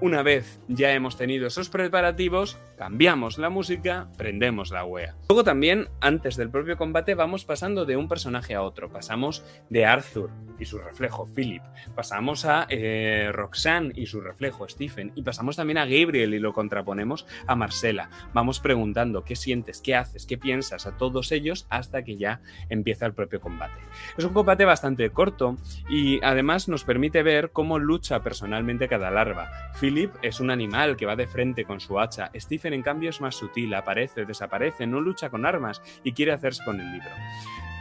Una 0.00 0.22
vez 0.22 0.60
ya 0.68 0.92
hemos 0.92 1.16
tenido 1.16 1.48
esos 1.48 1.70
preparativos, 1.70 2.56
cambiamos 2.76 3.36
la 3.36 3.50
música, 3.50 4.06
prendemos 4.16 4.70
la 4.70 4.84
wea. 4.84 5.16
Luego 5.28 5.42
también, 5.42 5.88
antes 6.00 6.36
del 6.36 6.50
propio 6.50 6.76
combate, 6.76 7.16
vamos 7.16 7.44
pasando 7.44 7.84
de 7.84 7.96
un 7.96 8.06
personaje 8.06 8.54
a 8.54 8.62
otro. 8.62 8.88
Pasamos 8.90 9.44
de 9.70 9.86
Arthur 9.86 10.30
y 10.60 10.66
su 10.66 10.78
reflejo, 10.78 11.26
Philip. 11.26 11.62
Pasamos 11.96 12.44
a 12.44 12.66
eh, 12.68 13.30
Roxanne 13.32 13.92
y 13.96 14.06
su 14.06 14.20
reflejo, 14.20 14.68
Stephen. 14.68 15.10
Y 15.16 15.22
pasamos 15.22 15.56
también 15.56 15.78
a 15.78 15.84
Gabriel 15.84 16.32
y 16.32 16.38
lo 16.38 16.52
contraponemos 16.52 17.26
a 17.48 17.56
Marcela. 17.56 18.08
Vamos 18.32 18.60
preguntando 18.60 19.24
qué 19.24 19.34
sientes, 19.34 19.80
qué 19.80 19.96
haces, 19.96 20.26
qué 20.26 20.38
piensas 20.38 20.86
a 20.86 20.96
todos 20.96 21.32
ellos 21.32 21.66
hasta 21.70 22.04
que 22.04 22.16
ya 22.16 22.40
empieza 22.68 23.04
el 23.04 23.14
propio 23.14 23.40
combate. 23.40 23.80
Es 24.16 24.24
un 24.24 24.32
combate 24.32 24.64
bastante 24.64 25.10
corto 25.10 25.56
y 25.90 26.22
además 26.22 26.68
nos 26.68 26.84
permite 26.84 27.24
ver 27.24 27.50
cómo 27.50 27.80
lucha 27.80 28.22
personalmente 28.22 28.86
cada 28.86 29.10
larva. 29.10 29.50
Philip 29.88 30.16
es 30.20 30.38
un 30.38 30.50
animal 30.50 30.98
que 30.98 31.06
va 31.06 31.16
de 31.16 31.26
frente 31.26 31.64
con 31.64 31.80
su 31.80 31.98
hacha. 31.98 32.30
Stephen, 32.36 32.74
en 32.74 32.82
cambio, 32.82 33.08
es 33.08 33.22
más 33.22 33.36
sutil, 33.36 33.72
aparece, 33.72 34.26
desaparece, 34.26 34.86
no 34.86 35.00
lucha 35.00 35.30
con 35.30 35.46
armas 35.46 35.80
y 36.04 36.12
quiere 36.12 36.32
hacerse 36.32 36.62
con 36.62 36.78
el 36.78 36.92
libro. 36.92 37.08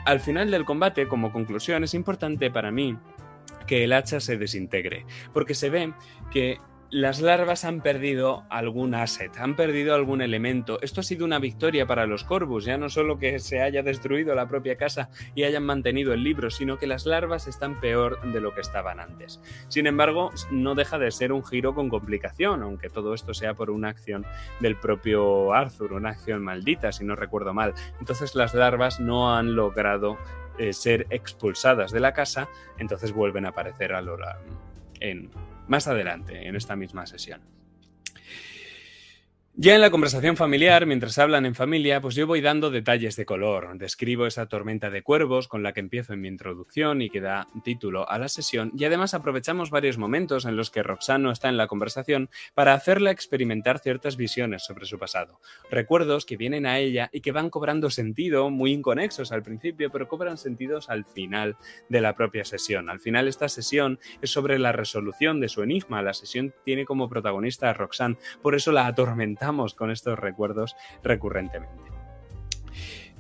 Al 0.06 0.22
final 0.22 0.50
del 0.50 0.64
combate, 0.64 1.10
como 1.10 1.34
conclusión, 1.34 1.84
es 1.84 1.94
importante 1.94 2.50
para 2.50 2.72
mí 2.72 2.98
que 3.66 3.84
el 3.84 3.92
hacha 3.92 4.22
se 4.22 4.38
desintegre, 4.38 5.06
porque 5.34 5.54
se 5.54 5.70
ve 5.70 5.94
que 6.32 6.62
las 6.90 7.20
larvas 7.20 7.66
han 7.66 7.82
perdido 7.82 8.46
algún 8.50 8.96
asset, 8.96 9.36
han 9.38 9.56
perdido 9.56 9.94
algún 9.94 10.22
elemento. 10.22 10.80
Esto 10.82 11.02
ha 11.02 11.04
sido 11.04 11.26
una 11.26 11.40
victoria 11.40 11.86
para 11.86 12.06
los 12.06 12.24
Corvus, 12.24 12.64
ya 12.64 12.78
no 12.78 12.90
solo 12.90 13.20
que 13.20 13.40
se 13.40 13.62
haya 13.62 13.84
destruido 13.84 14.34
la 14.36 14.48
propia 14.48 14.78
casa 14.78 15.10
y 15.36 15.44
hayan 15.44 15.66
mantenido 15.66 16.14
el 16.14 16.24
libro, 16.24 16.50
sino 16.50 16.78
que 16.78 16.88
las 16.88 17.06
larvas 17.06 17.48
están 17.48 17.80
peor 17.82 18.22
de 18.32 18.40
lo 18.40 18.54
que 18.54 18.62
estaban 18.62 19.00
antes. 19.02 19.42
Sin 19.68 19.86
embargo, 19.86 20.32
no 20.50 20.76
deja 20.76 20.98
de 20.98 21.12
ser 21.12 21.34
un 21.34 21.44
giro 21.44 21.76
con 21.76 21.90
complicación, 21.90 22.64
aunque 22.64 22.90
todo 22.90 23.14
esto 23.14 23.34
sea 23.34 23.54
por 23.54 23.70
una 23.70 23.90
acción 23.90 24.26
del 24.62 24.78
propio 24.78 25.54
Arthur, 25.54 25.94
una 25.94 26.12
acción 26.12 26.42
maldita, 26.42 26.94
si 26.94 27.04
no 27.04 27.16
recuerdo 27.16 27.54
mal. 27.54 27.74
Entonces 28.00 28.34
las 28.34 28.54
larvas 28.54 29.02
no 29.02 29.36
han 29.36 29.56
logrado 29.56 30.18
eh, 30.58 30.72
ser 30.72 31.06
expulsadas 31.10 31.92
de 31.92 32.00
la 32.00 32.14
casa, 32.14 32.48
entonces 32.78 33.12
vuelven 33.12 33.46
a 33.46 33.50
aparecer 33.50 33.94
a 33.94 34.02
Lora 34.02 34.40
en 35.00 35.30
más 35.68 35.88
adelante 35.88 36.48
en 36.48 36.56
esta 36.56 36.76
misma 36.76 37.06
sesión. 37.06 37.42
Ya 39.60 39.74
en 39.74 39.82
la 39.82 39.90
conversación 39.90 40.38
familiar, 40.38 40.86
mientras 40.86 41.18
hablan 41.18 41.48
en 41.48 41.56
familia, 41.56 42.00
pues 42.00 42.14
yo 42.14 42.28
voy 42.28 42.42
dando 42.42 42.70
detalles 42.70 43.16
de 43.16 43.26
color. 43.26 43.76
Describo 43.80 44.28
esa 44.28 44.46
tormenta 44.46 44.92
de 44.92 45.02
cuervos 45.02 45.48
con 45.48 45.64
la 45.64 45.74
que 45.74 45.80
empiezo 45.80 46.14
en 46.14 46.22
mi 46.22 46.28
introducción 46.28 47.02
y 47.02 47.10
que 47.10 47.22
da 47.22 47.48
título 47.64 48.08
a 48.08 48.20
la 48.20 48.30
sesión. 48.30 48.72
Y 48.78 48.86
además 48.86 49.16
aprovechamos 49.16 49.72
varios 49.72 49.98
momentos 49.98 50.46
en 50.46 50.58
los 50.58 50.70
que 50.70 50.84
Roxano 50.84 51.32
está 51.32 51.50
en 51.50 51.58
la 51.58 51.66
conversación 51.66 52.30
para 52.54 52.76
hacerla 52.76 53.10
experimentar 53.10 53.80
ciertas 53.80 54.16
visiones 54.16 54.64
sobre 54.64 54.86
su 54.86 55.00
pasado. 55.00 55.40
Recuerdos 55.72 56.28
que 56.28 56.38
vienen 56.38 56.68
a 56.68 56.78
ella 56.78 57.10
y 57.12 57.22
que 57.22 57.32
van 57.32 57.50
cobrando 57.50 57.90
sentido, 57.90 58.52
muy 58.52 58.74
inconexos 58.74 59.32
al 59.32 59.42
principio, 59.42 59.90
pero 59.90 60.08
cobran 60.08 60.38
sentidos 60.38 60.88
al 60.88 61.04
final 61.04 61.58
de 61.90 62.02
la 62.02 62.14
propia 62.14 62.46
sesión. 62.46 62.92
Al 62.92 63.00
final 63.00 63.28
esta 63.28 63.50
sesión 63.50 63.98
es 64.22 64.30
sobre 64.30 64.60
la 64.60 64.72
resolución 64.72 65.40
de 65.40 65.50
su 65.50 65.64
enigma. 65.64 66.04
La 66.04 66.14
sesión 66.14 66.54
tiene 66.64 66.86
como 66.86 67.10
protagonista 67.10 67.72
a 67.72 67.74
Roxanne, 67.74 68.20
por 68.44 68.54
eso 68.54 68.72
la 68.72 68.86
atormenta 68.86 69.47
con 69.76 69.92
estos 69.92 70.20
recuerdos 70.20 70.76
recurrentemente. 71.04 71.98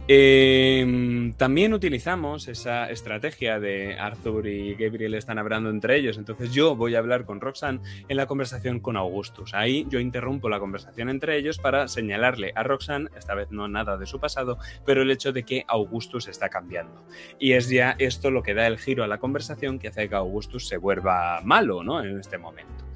Em, 0.09 1.33
también 1.33 1.73
utilizamos 1.73 2.47
esa 2.47 2.89
estrategia 2.89 3.59
de 3.59 3.99
Arthur 3.99 4.47
y 4.47 4.73
Gabriel 4.75 5.15
están 5.15 5.37
hablando 5.37 5.69
entre 5.69 5.97
ellos, 5.97 6.17
entonces 6.17 6.53
yo 6.53 6.77
voy 6.77 6.95
a 6.95 6.99
hablar 6.99 7.25
con 7.25 7.41
Roxanne 7.41 7.81
en 8.07 8.15
la 8.15 8.25
conversación 8.25 8.79
con 8.79 8.95
Augustus. 8.95 9.53
Ahí 9.53 9.85
yo 9.89 9.99
interrumpo 9.99 10.47
la 10.47 10.59
conversación 10.59 11.09
entre 11.09 11.35
ellos 11.35 11.57
para 11.57 11.89
señalarle 11.89 12.53
a 12.55 12.63
Roxanne, 12.63 13.09
esta 13.17 13.35
vez 13.35 13.51
no 13.51 13.67
nada 13.67 13.97
de 13.97 14.05
su 14.05 14.17
pasado, 14.17 14.57
pero 14.85 15.01
el 15.01 15.11
hecho 15.11 15.33
de 15.33 15.43
que 15.43 15.65
Augustus 15.67 16.29
está 16.29 16.47
cambiando. 16.47 17.05
Y 17.37 17.51
es 17.51 17.67
ya 17.67 17.97
esto 17.99 18.31
lo 18.31 18.43
que 18.43 18.53
da 18.53 18.65
el 18.65 18.77
giro 18.77 19.03
a 19.03 19.07
la 19.07 19.17
conversación 19.17 19.77
que 19.77 19.89
hace 19.89 20.07
que 20.07 20.15
Augustus 20.15 20.69
se 20.69 20.77
vuelva 20.77 21.41
malo, 21.43 21.83
¿no? 21.83 22.01
En 22.01 22.17
este 22.17 22.37
momento. 22.37 22.86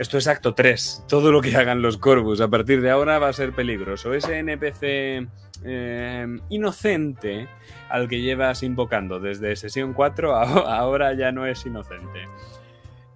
Esto 0.00 0.16
es 0.16 0.26
acto 0.28 0.54
3. 0.54 1.04
Todo 1.10 1.30
lo 1.30 1.42
que 1.42 1.54
hagan 1.56 1.82
los 1.82 1.98
Corvus 1.98 2.40
a 2.40 2.48
partir 2.48 2.80
de 2.80 2.88
ahora 2.88 3.18
va 3.18 3.28
a 3.28 3.34
ser 3.34 3.52
peligroso. 3.52 4.14
Ese 4.14 4.38
NPC 4.38 5.28
eh, 5.62 6.26
inocente 6.48 7.48
al 7.90 8.08
que 8.08 8.22
llevas 8.22 8.62
invocando 8.62 9.20
desde 9.20 9.54
sesión 9.56 9.92
4 9.92 10.34
ahora 10.34 11.12
ya 11.12 11.32
no 11.32 11.44
es 11.44 11.66
inocente. 11.66 12.28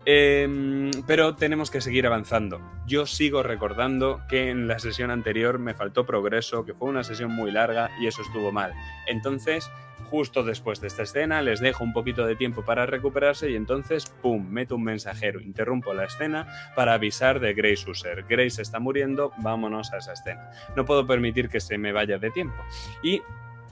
Em, 0.04 0.90
pero 1.06 1.36
tenemos 1.36 1.70
que 1.70 1.80
seguir 1.80 2.06
avanzando. 2.06 2.60
Yo 2.86 3.06
sigo 3.06 3.42
recordando 3.42 4.20
que 4.28 4.50
en 4.50 4.68
la 4.68 4.78
sesión 4.78 5.10
anterior 5.10 5.58
me 5.58 5.72
faltó 5.72 6.04
progreso, 6.04 6.66
que 6.66 6.74
fue 6.74 6.90
una 6.90 7.02
sesión 7.02 7.30
muy 7.30 7.50
larga 7.50 7.92
y 7.98 8.08
eso 8.08 8.20
estuvo 8.20 8.52
mal. 8.52 8.74
Entonces 9.06 9.70
Justo 10.11 10.42
después 10.42 10.80
de 10.80 10.88
esta 10.88 11.02
escena 11.02 11.42
les 11.42 11.61
dejo 11.61 11.84
un 11.84 11.92
poquito 11.92 12.26
de 12.26 12.37
tiempo 12.37 12.64
para 12.64 12.87
recuperarse 12.87 13.50
y 13.50 13.56
entonces, 13.56 14.06
¡pum!, 14.06 14.49
meto 14.49 14.76
un 14.76 14.84
mensajero, 14.84 15.40
interrumpo 15.40 15.94
la 15.94 16.04
escena 16.04 16.46
para 16.76 16.94
avisar 16.94 17.40
de 17.40 17.54
Grace 17.54 17.90
User. 17.90 18.25
Grace 18.28 18.62
está 18.62 18.78
muriendo, 18.78 19.32
vámonos 19.38 19.92
a 19.92 19.99
esa 19.99 20.12
escena. 20.12 20.50
No 20.76 20.84
puedo 20.84 21.06
permitir 21.06 21.49
que 21.49 21.61
se 21.61 21.78
me 21.78 21.92
vaya 21.92 22.18
de 22.18 22.30
tiempo. 22.30 22.56
Y 23.02 23.23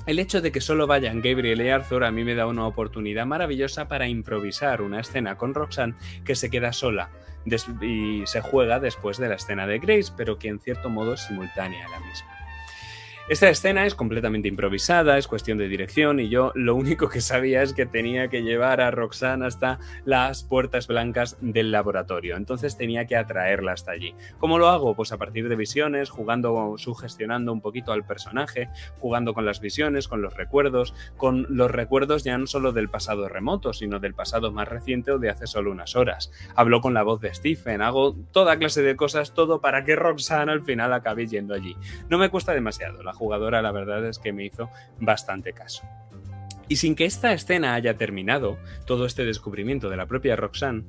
el 0.06 0.18
hecho 0.18 0.40
de 0.40 0.50
que 0.50 0.60
solo 0.60 0.88
vayan 0.88 1.22
Gabriel 1.22 1.60
y 1.62 1.68
Arthur 1.68 2.04
a 2.04 2.10
mí 2.10 2.24
me 2.24 2.34
da 2.34 2.46
una 2.46 2.66
oportunidad 2.66 3.24
maravillosa 3.24 3.86
para 3.86 4.08
improvisar 4.08 4.82
una 4.82 5.00
escena 5.00 5.36
con 5.36 5.54
Roxanne 5.54 5.94
que 6.24 6.34
se 6.34 6.50
queda 6.50 6.72
sola 6.72 7.10
y 7.80 8.22
se 8.26 8.40
juega 8.40 8.80
después 8.80 9.18
de 9.18 9.28
la 9.28 9.36
escena 9.36 9.66
de 9.66 9.78
Grace, 9.78 10.12
pero 10.16 10.38
que 10.38 10.48
en 10.48 10.60
cierto 10.60 10.90
modo 10.90 11.14
es 11.14 11.20
simultánea 11.20 11.86
a 11.86 11.90
la 11.90 12.00
misma. 12.00 12.31
Esta 13.32 13.48
escena 13.48 13.86
es 13.86 13.94
completamente 13.94 14.48
improvisada, 14.48 15.16
es 15.16 15.26
cuestión 15.26 15.56
de 15.56 15.66
dirección 15.66 16.20
y 16.20 16.28
yo 16.28 16.52
lo 16.54 16.74
único 16.74 17.08
que 17.08 17.22
sabía 17.22 17.62
es 17.62 17.72
que 17.72 17.86
tenía 17.86 18.28
que 18.28 18.42
llevar 18.42 18.82
a 18.82 18.90
Roxanne 18.90 19.46
hasta 19.46 19.78
las 20.04 20.42
puertas 20.42 20.86
blancas 20.86 21.38
del 21.40 21.72
laboratorio, 21.72 22.36
entonces 22.36 22.76
tenía 22.76 23.06
que 23.06 23.16
atraerla 23.16 23.72
hasta 23.72 23.92
allí. 23.92 24.14
¿Cómo 24.38 24.58
lo 24.58 24.68
hago? 24.68 24.94
Pues 24.94 25.12
a 25.12 25.16
partir 25.16 25.48
de 25.48 25.56
visiones, 25.56 26.10
jugando, 26.10 26.74
sugestionando 26.76 27.54
un 27.54 27.62
poquito 27.62 27.92
al 27.92 28.04
personaje, 28.04 28.68
jugando 28.98 29.32
con 29.32 29.46
las 29.46 29.62
visiones, 29.62 30.08
con 30.08 30.20
los 30.20 30.34
recuerdos, 30.34 30.92
con 31.16 31.46
los 31.48 31.70
recuerdos 31.70 32.24
ya 32.24 32.36
no 32.36 32.46
solo 32.46 32.72
del 32.72 32.90
pasado 32.90 33.30
remoto, 33.30 33.72
sino 33.72 33.98
del 33.98 34.12
pasado 34.12 34.52
más 34.52 34.68
reciente 34.68 35.10
o 35.10 35.18
de 35.18 35.30
hace 35.30 35.46
solo 35.46 35.70
unas 35.70 35.96
horas. 35.96 36.30
Hablo 36.54 36.82
con 36.82 36.92
la 36.92 37.02
voz 37.02 37.22
de 37.22 37.32
Stephen, 37.32 37.80
hago 37.80 38.14
toda 38.30 38.58
clase 38.58 38.82
de 38.82 38.94
cosas, 38.94 39.32
todo 39.32 39.62
para 39.62 39.86
que 39.86 39.96
Roxanne 39.96 40.52
al 40.52 40.64
final 40.64 40.92
acabe 40.92 41.26
yendo 41.26 41.54
allí. 41.54 41.78
No 42.10 42.18
me 42.18 42.28
cuesta 42.28 42.52
demasiado, 42.52 43.02
jugadora 43.22 43.62
la 43.62 43.70
verdad 43.70 44.04
es 44.06 44.18
que 44.18 44.32
me 44.32 44.44
hizo 44.44 44.68
bastante 44.98 45.52
caso. 45.52 45.82
Y 46.66 46.76
sin 46.76 46.96
que 46.96 47.04
esta 47.04 47.32
escena 47.32 47.74
haya 47.74 47.96
terminado, 47.96 48.58
todo 48.84 49.06
este 49.06 49.24
descubrimiento 49.24 49.88
de 49.90 49.96
la 49.96 50.06
propia 50.06 50.34
Roxanne, 50.34 50.84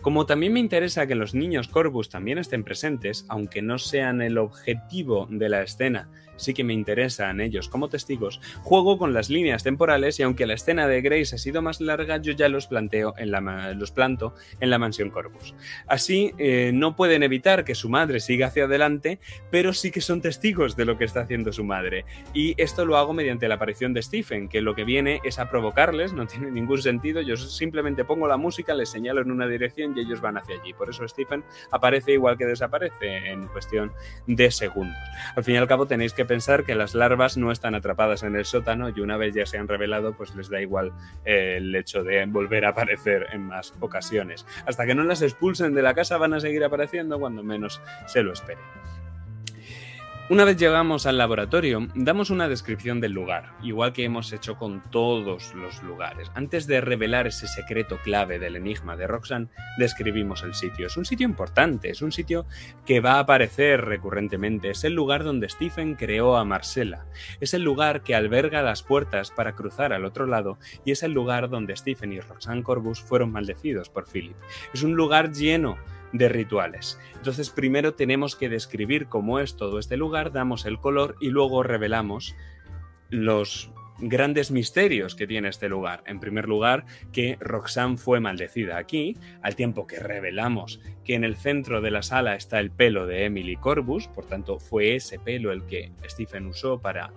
como 0.00 0.26
también 0.26 0.52
me 0.52 0.60
interesa 0.60 1.06
que 1.06 1.14
los 1.14 1.34
niños 1.34 1.68
Corvus 1.68 2.08
también 2.08 2.38
estén 2.38 2.64
presentes, 2.64 3.24
aunque 3.28 3.62
no 3.62 3.78
sean 3.78 4.20
el 4.22 4.38
objetivo 4.38 5.26
de 5.30 5.48
la 5.48 5.62
escena, 5.62 6.08
sí 6.42 6.54
que 6.54 6.64
me 6.64 6.74
interesan 6.74 7.40
ellos 7.40 7.68
como 7.68 7.88
testigos, 7.88 8.40
juego 8.62 8.98
con 8.98 9.12
las 9.12 9.30
líneas 9.30 9.62
temporales 9.62 10.18
y 10.20 10.22
aunque 10.22 10.46
la 10.46 10.54
escena 10.54 10.86
de 10.86 11.00
Grace 11.00 11.34
ha 11.34 11.38
sido 11.38 11.62
más 11.62 11.80
larga, 11.80 12.18
yo 12.18 12.32
ya 12.32 12.48
los 12.48 12.66
planteo 12.66 13.14
en 13.16 13.30
la, 13.30 13.74
los 13.74 13.90
planto 13.90 14.34
en 14.60 14.70
la 14.70 14.78
mansión 14.78 15.10
Corvus. 15.10 15.54
Así 15.86 16.32
eh, 16.38 16.72
no 16.74 16.96
pueden 16.96 17.22
evitar 17.22 17.64
que 17.64 17.74
su 17.74 17.88
madre 17.88 18.20
siga 18.20 18.48
hacia 18.48 18.64
adelante, 18.64 19.18
pero 19.50 19.72
sí 19.72 19.90
que 19.90 20.00
son 20.00 20.20
testigos 20.20 20.76
de 20.76 20.84
lo 20.84 20.98
que 20.98 21.04
está 21.04 21.20
haciendo 21.20 21.52
su 21.52 21.64
madre. 21.64 22.04
Y 22.34 22.54
esto 22.60 22.84
lo 22.84 22.96
hago 22.96 23.12
mediante 23.12 23.48
la 23.48 23.56
aparición 23.56 23.94
de 23.94 24.02
Stephen, 24.02 24.48
que 24.48 24.60
lo 24.60 24.74
que 24.74 24.84
viene 24.84 25.20
es 25.24 25.38
a 25.38 25.48
provocarles, 25.48 26.12
no 26.12 26.26
tiene 26.26 26.50
ningún 26.50 26.80
sentido, 26.82 27.20
yo 27.20 27.36
simplemente 27.36 28.04
pongo 28.04 28.26
la 28.26 28.36
música, 28.36 28.74
les 28.74 28.88
señalo 28.88 29.22
en 29.22 29.30
una 29.30 29.46
dirección 29.46 29.96
y 29.96 30.00
ellos 30.00 30.20
van 30.20 30.38
hacia 30.38 30.60
allí. 30.60 30.72
Por 30.72 30.90
eso 30.90 31.06
Stephen 31.06 31.44
aparece 31.70 32.12
igual 32.12 32.36
que 32.36 32.46
desaparece 32.46 33.30
en 33.30 33.46
cuestión 33.48 33.92
de 34.26 34.50
segundos. 34.50 34.96
Al 35.36 35.44
fin 35.44 35.54
y 35.54 35.58
al 35.58 35.66
cabo 35.66 35.86
tenéis 35.86 36.12
que 36.12 36.22
pensar 36.32 36.64
que 36.64 36.74
las 36.74 36.94
larvas 36.94 37.36
no 37.36 37.52
están 37.52 37.74
atrapadas 37.74 38.22
en 38.22 38.34
el 38.36 38.46
sótano 38.46 38.88
y 38.88 39.02
una 39.02 39.18
vez 39.18 39.34
ya 39.34 39.44
se 39.44 39.58
han 39.58 39.68
revelado, 39.68 40.14
pues 40.14 40.34
les 40.34 40.48
da 40.48 40.62
igual 40.62 40.94
eh, 41.26 41.56
el 41.58 41.74
hecho 41.74 42.02
de 42.02 42.24
volver 42.24 42.64
a 42.64 42.70
aparecer 42.70 43.26
en 43.32 43.48
más 43.48 43.74
ocasiones. 43.80 44.46
Hasta 44.64 44.86
que 44.86 44.94
no 44.94 45.04
las 45.04 45.20
expulsen 45.20 45.74
de 45.74 45.82
la 45.82 45.92
casa 45.92 46.16
van 46.16 46.32
a 46.32 46.40
seguir 46.40 46.64
apareciendo 46.64 47.20
cuando 47.20 47.42
menos 47.42 47.82
se 48.06 48.22
lo 48.22 48.32
esperen. 48.32 48.64
Una 50.30 50.44
vez 50.44 50.56
llegamos 50.56 51.04
al 51.06 51.18
laboratorio, 51.18 51.88
damos 51.96 52.30
una 52.30 52.48
descripción 52.48 53.00
del 53.00 53.10
lugar, 53.10 53.54
igual 53.60 53.92
que 53.92 54.04
hemos 54.04 54.32
hecho 54.32 54.56
con 54.56 54.80
todos 54.90 55.52
los 55.52 55.82
lugares. 55.82 56.30
Antes 56.34 56.68
de 56.68 56.80
revelar 56.80 57.26
ese 57.26 57.48
secreto 57.48 57.98
clave 58.04 58.38
del 58.38 58.54
enigma 58.54 58.96
de 58.96 59.08
Roxanne, 59.08 59.48
describimos 59.78 60.44
el 60.44 60.54
sitio. 60.54 60.86
Es 60.86 60.96
un 60.96 61.04
sitio 61.04 61.26
importante, 61.26 61.90
es 61.90 62.02
un 62.02 62.12
sitio 62.12 62.46
que 62.86 63.00
va 63.00 63.14
a 63.14 63.18
aparecer 63.18 63.84
recurrentemente. 63.84 64.70
Es 64.70 64.84
el 64.84 64.94
lugar 64.94 65.24
donde 65.24 65.48
Stephen 65.48 65.96
creó 65.96 66.36
a 66.36 66.44
Marcella. 66.44 67.04
Es 67.40 67.52
el 67.52 67.62
lugar 67.62 68.02
que 68.02 68.14
alberga 68.14 68.62
las 68.62 68.84
puertas 68.84 69.32
para 69.32 69.56
cruzar 69.56 69.92
al 69.92 70.04
otro 70.04 70.26
lado 70.26 70.56
y 70.84 70.92
es 70.92 71.02
el 71.02 71.12
lugar 71.12 71.50
donde 71.50 71.76
Stephen 71.76 72.12
y 72.12 72.20
Roxanne 72.20 72.62
Corbus 72.62 73.02
fueron 73.02 73.32
maldecidos 73.32 73.90
por 73.90 74.06
Philip. 74.06 74.36
Es 74.72 74.84
un 74.84 74.94
lugar 74.94 75.32
lleno 75.32 75.78
de 76.12 76.28
rituales. 76.28 76.98
Entonces 77.14 77.50
primero 77.50 77.94
tenemos 77.94 78.36
que 78.36 78.48
describir 78.48 79.06
cómo 79.06 79.38
es 79.38 79.56
todo 79.56 79.78
este 79.78 79.96
lugar, 79.96 80.32
damos 80.32 80.66
el 80.66 80.78
color 80.78 81.16
y 81.20 81.30
luego 81.30 81.62
revelamos 81.62 82.34
los 83.10 83.70
grandes 83.98 84.50
misterios 84.50 85.14
que 85.14 85.26
tiene 85.26 85.48
este 85.48 85.68
lugar. 85.68 86.02
En 86.06 86.18
primer 86.18 86.48
lugar, 86.48 86.84
que 87.12 87.36
Roxanne 87.40 87.96
fue 87.96 88.20
maldecida 88.20 88.76
aquí, 88.76 89.16
al 89.42 89.54
tiempo 89.54 89.86
que 89.86 90.00
revelamos 90.00 90.80
que 91.04 91.14
en 91.14 91.24
el 91.24 91.36
centro 91.36 91.80
de 91.80 91.90
la 91.90 92.02
sala 92.02 92.34
está 92.34 92.58
el 92.58 92.70
pelo 92.70 93.06
de 93.06 93.26
Emily 93.26 93.56
Corbus, 93.56 94.08
por 94.08 94.26
tanto 94.26 94.58
fue 94.58 94.96
ese 94.96 95.18
pelo 95.18 95.52
el 95.52 95.66
que 95.66 95.92
Stephen 96.08 96.46
usó 96.46 96.80
para 96.80 97.12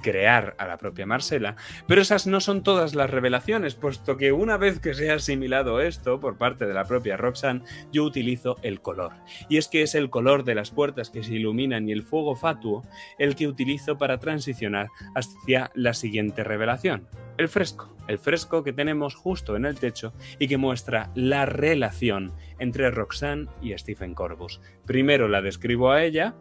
crear 0.00 0.54
a 0.58 0.66
la 0.66 0.76
propia 0.76 1.06
Marcela, 1.06 1.56
pero 1.86 2.02
esas 2.02 2.26
no 2.26 2.40
son 2.40 2.62
todas 2.62 2.94
las 2.94 3.10
revelaciones, 3.10 3.74
puesto 3.74 4.16
que 4.16 4.32
una 4.32 4.56
vez 4.56 4.80
que 4.80 4.94
se 4.94 5.10
ha 5.10 5.14
asimilado 5.14 5.80
esto 5.80 6.20
por 6.20 6.38
parte 6.38 6.66
de 6.66 6.74
la 6.74 6.84
propia 6.84 7.16
Roxanne, 7.16 7.62
yo 7.92 8.04
utilizo 8.04 8.56
el 8.62 8.80
color. 8.80 9.12
Y 9.48 9.56
es 9.56 9.68
que 9.68 9.82
es 9.82 9.94
el 9.94 10.10
color 10.10 10.44
de 10.44 10.54
las 10.54 10.70
puertas 10.70 11.10
que 11.10 11.22
se 11.22 11.34
iluminan 11.34 11.88
y 11.88 11.92
el 11.92 12.02
fuego 12.02 12.36
fatuo 12.36 12.84
el 13.18 13.36
que 13.36 13.48
utilizo 13.48 13.98
para 13.98 14.18
transicionar 14.18 14.88
hacia 15.14 15.70
la 15.74 15.94
siguiente 15.94 16.44
revelación. 16.44 17.06
El 17.38 17.48
fresco, 17.48 17.94
el 18.06 18.18
fresco 18.18 18.62
que 18.62 18.72
tenemos 18.72 19.14
justo 19.14 19.56
en 19.56 19.64
el 19.64 19.78
techo 19.78 20.12
y 20.38 20.48
que 20.48 20.58
muestra 20.58 21.10
la 21.14 21.46
relación 21.46 22.32
entre 22.58 22.90
Roxanne 22.90 23.48
y 23.62 23.76
Stephen 23.78 24.14
Corbus. 24.14 24.60
Primero 24.84 25.28
la 25.28 25.40
describo 25.40 25.90
a 25.90 26.04
ella, 26.04 26.34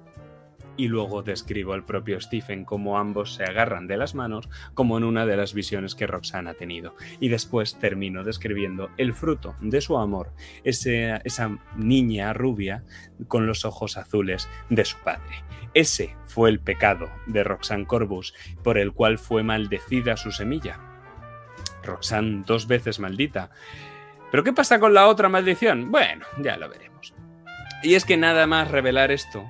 y 0.79 0.87
luego 0.87 1.23
describo 1.23 1.73
al 1.73 1.83
propio 1.83 2.21
Stephen 2.21 2.63
cómo 2.63 2.97
ambos 2.97 3.33
se 3.33 3.43
agarran 3.43 3.85
de 3.85 3.97
las 3.97 4.15
manos, 4.15 4.47
como 4.73 4.97
en 4.97 5.03
una 5.03 5.25
de 5.25 5.35
las 5.35 5.53
visiones 5.53 5.93
que 5.93 6.07
Roxanne 6.07 6.49
ha 6.49 6.53
tenido. 6.53 6.95
Y 7.19 7.27
después 7.27 7.77
termino 7.77 8.23
describiendo 8.23 8.89
el 8.95 9.13
fruto 9.13 9.57
de 9.59 9.81
su 9.81 9.97
amor, 9.97 10.31
esa 10.63 11.59
niña 11.75 12.31
rubia 12.31 12.85
con 13.27 13.45
los 13.45 13.65
ojos 13.65 13.97
azules 13.97 14.47
de 14.69 14.85
su 14.85 14.95
padre. 14.99 15.43
Ese 15.73 16.15
fue 16.23 16.49
el 16.49 16.61
pecado 16.61 17.09
de 17.27 17.43
Roxanne 17.43 17.85
Corbus, 17.85 18.33
por 18.63 18.77
el 18.77 18.93
cual 18.93 19.17
fue 19.17 19.43
maldecida 19.43 20.15
su 20.15 20.31
semilla. 20.31 20.79
Roxanne 21.83 22.43
dos 22.45 22.67
veces 22.67 23.01
maldita. 23.01 23.49
¿Pero 24.31 24.45
qué 24.45 24.53
pasa 24.53 24.79
con 24.79 24.93
la 24.93 25.07
otra 25.07 25.27
maldición? 25.27 25.91
Bueno, 25.91 26.25
ya 26.41 26.55
lo 26.55 26.69
veremos. 26.69 27.13
Y 27.83 27.95
es 27.95 28.05
que 28.05 28.15
nada 28.15 28.47
más 28.47 28.71
revelar 28.71 29.11
esto, 29.11 29.45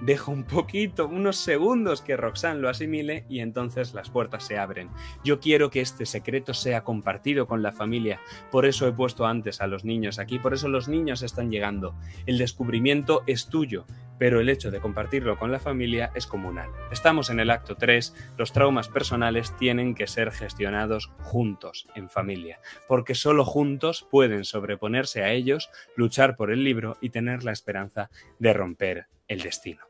dejo 0.00 0.32
un 0.32 0.44
poquito, 0.44 1.06
unos 1.06 1.36
segundos 1.36 2.02
que 2.02 2.16
Roxanne 2.16 2.60
lo 2.60 2.68
asimile 2.68 3.24
y 3.28 3.40
entonces 3.40 3.94
las 3.94 4.10
puertas 4.10 4.44
se 4.44 4.58
abren. 4.58 4.90
Yo 5.24 5.40
quiero 5.40 5.70
que 5.70 5.80
este 5.80 6.06
secreto 6.06 6.54
sea 6.54 6.84
compartido 6.84 7.46
con 7.46 7.62
la 7.62 7.72
familia, 7.72 8.20
por 8.50 8.66
eso 8.66 8.86
he 8.86 8.92
puesto 8.92 9.26
antes 9.26 9.60
a 9.60 9.66
los 9.66 9.84
niños 9.84 10.18
aquí, 10.18 10.38
por 10.38 10.54
eso 10.54 10.68
los 10.68 10.88
niños 10.88 11.22
están 11.22 11.50
llegando. 11.50 11.94
El 12.26 12.38
descubrimiento 12.38 13.22
es 13.26 13.48
tuyo, 13.48 13.84
pero 14.18 14.40
el 14.40 14.48
hecho 14.48 14.70
de 14.70 14.80
compartirlo 14.80 15.38
con 15.38 15.50
la 15.50 15.58
familia 15.58 16.10
es 16.14 16.26
comunal. 16.26 16.70
Estamos 16.90 17.30
en 17.30 17.40
el 17.40 17.50
acto 17.50 17.76
3, 17.76 18.34
los 18.36 18.52
traumas 18.52 18.88
personales 18.88 19.56
tienen 19.56 19.94
que 19.94 20.06
ser 20.06 20.30
gestionados 20.30 21.10
juntos, 21.22 21.86
en 21.94 22.10
familia, 22.10 22.60
porque 22.88 23.14
solo 23.14 23.44
juntos 23.44 24.06
pueden 24.10 24.44
sobreponerse 24.44 25.22
a 25.22 25.32
ellos, 25.32 25.70
luchar 25.96 26.36
por 26.36 26.50
el 26.50 26.64
libro 26.64 26.96
y 27.00 27.10
tener 27.10 27.44
la 27.44 27.52
esperanza 27.52 28.10
de 28.38 28.52
romper 28.52 29.06
el 29.28 29.40
destino. 29.40 29.89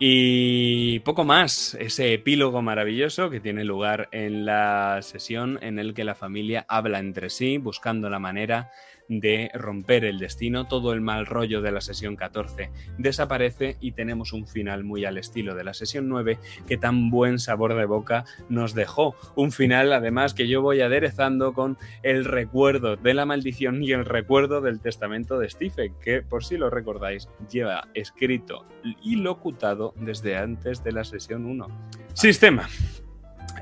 Y 0.00 1.00
poco 1.00 1.24
más, 1.24 1.74
ese 1.74 2.14
epílogo 2.14 2.62
maravilloso 2.62 3.30
que 3.30 3.40
tiene 3.40 3.64
lugar 3.64 4.08
en 4.12 4.44
la 4.46 5.00
sesión 5.02 5.58
en 5.60 5.80
el 5.80 5.92
que 5.92 6.04
la 6.04 6.14
familia 6.14 6.64
habla 6.68 7.00
entre 7.00 7.30
sí, 7.30 7.58
buscando 7.58 8.08
la 8.08 8.20
manera 8.20 8.70
de 9.08 9.50
romper 9.54 10.04
el 10.04 10.18
destino, 10.18 10.66
todo 10.66 10.92
el 10.92 11.00
mal 11.00 11.26
rollo 11.26 11.62
de 11.62 11.72
la 11.72 11.80
sesión 11.80 12.16
14 12.16 12.70
desaparece 12.98 13.76
y 13.80 13.92
tenemos 13.92 14.32
un 14.32 14.46
final 14.46 14.84
muy 14.84 15.04
al 15.04 15.18
estilo 15.18 15.54
de 15.54 15.64
la 15.64 15.74
sesión 15.74 16.08
9 16.08 16.38
que 16.66 16.76
tan 16.76 17.10
buen 17.10 17.38
sabor 17.38 17.74
de 17.74 17.86
boca 17.86 18.24
nos 18.48 18.74
dejó. 18.74 19.16
Un 19.34 19.52
final 19.52 19.92
además 19.92 20.34
que 20.34 20.48
yo 20.48 20.62
voy 20.62 20.80
aderezando 20.80 21.52
con 21.52 21.78
el 22.02 22.24
recuerdo 22.24 22.96
de 22.96 23.14
la 23.14 23.26
maldición 23.26 23.82
y 23.82 23.92
el 23.92 24.04
recuerdo 24.04 24.60
del 24.60 24.80
testamento 24.80 25.38
de 25.38 25.48
Stephen, 25.48 25.94
que 26.00 26.22
por 26.22 26.44
si 26.44 26.56
lo 26.56 26.70
recordáis 26.70 27.28
lleva 27.50 27.88
escrito 27.94 28.66
y 29.02 29.16
locutado 29.16 29.94
desde 29.96 30.36
antes 30.36 30.84
de 30.84 30.92
la 30.92 31.04
sesión 31.04 31.46
1. 31.46 31.66
Sistema. 32.14 32.68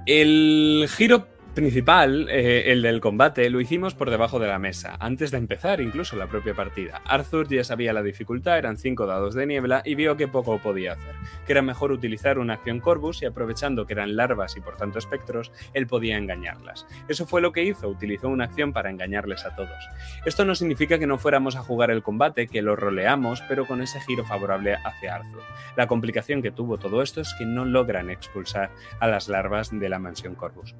El 0.06 0.87
giro 0.88 1.36
principal, 1.56 2.28
eh, 2.28 2.70
el 2.70 2.82
del 2.82 3.00
combate, 3.00 3.48
lo 3.48 3.62
hicimos 3.62 3.94
por 3.94 4.10
debajo 4.10 4.38
de 4.38 4.46
la 4.46 4.58
mesa, 4.58 4.94
antes 5.00 5.30
de 5.30 5.38
empezar 5.38 5.80
incluso 5.80 6.14
la 6.14 6.26
propia 6.26 6.52
partida. 6.52 7.00
Arthur 7.06 7.48
ya 7.48 7.64
sabía 7.64 7.94
la 7.94 8.02
dificultad, 8.02 8.58
eran 8.58 8.76
cinco 8.76 9.06
dados 9.06 9.34
de 9.34 9.46
niebla 9.46 9.80
y 9.82 9.94
vio 9.94 10.18
que 10.18 10.28
poco 10.28 10.58
podía 10.58 10.92
hacer, 10.92 11.14
que 11.46 11.52
era 11.54 11.62
mejor 11.62 11.92
utilizar 11.92 12.38
una 12.38 12.52
acción 12.52 12.78
Corvus 12.78 13.22
y 13.22 13.24
aprovechando 13.24 13.86
que 13.86 13.94
eran 13.94 14.16
larvas 14.16 14.54
y 14.58 14.60
por 14.60 14.76
tanto 14.76 14.98
espectros, 14.98 15.50
él 15.72 15.86
podía 15.86 16.18
engañarlas. 16.18 16.86
Eso 17.08 17.26
fue 17.26 17.40
lo 17.40 17.52
que 17.52 17.64
hizo, 17.64 17.88
utilizó 17.88 18.28
una 18.28 18.44
acción 18.44 18.74
para 18.74 18.90
engañarles 18.90 19.46
a 19.46 19.56
todos. 19.56 19.88
Esto 20.26 20.44
no 20.44 20.54
significa 20.54 20.98
que 20.98 21.06
no 21.06 21.16
fuéramos 21.16 21.56
a 21.56 21.62
jugar 21.62 21.90
el 21.90 22.02
combate, 22.02 22.48
que 22.48 22.60
lo 22.60 22.76
roleamos, 22.76 23.42
pero 23.48 23.66
con 23.66 23.80
ese 23.80 23.98
giro 24.02 24.26
favorable 24.26 24.76
hacia 24.84 25.14
Arthur. 25.14 25.42
La 25.74 25.86
complicación 25.86 26.42
que 26.42 26.50
tuvo 26.50 26.76
todo 26.76 27.00
esto 27.00 27.22
es 27.22 27.34
que 27.38 27.46
no 27.46 27.64
logran 27.64 28.10
expulsar 28.10 28.70
a 29.00 29.08
las 29.08 29.30
larvas 29.30 29.70
de 29.72 29.88
la 29.88 29.98
mansión 29.98 30.34
Corvus. 30.34 30.74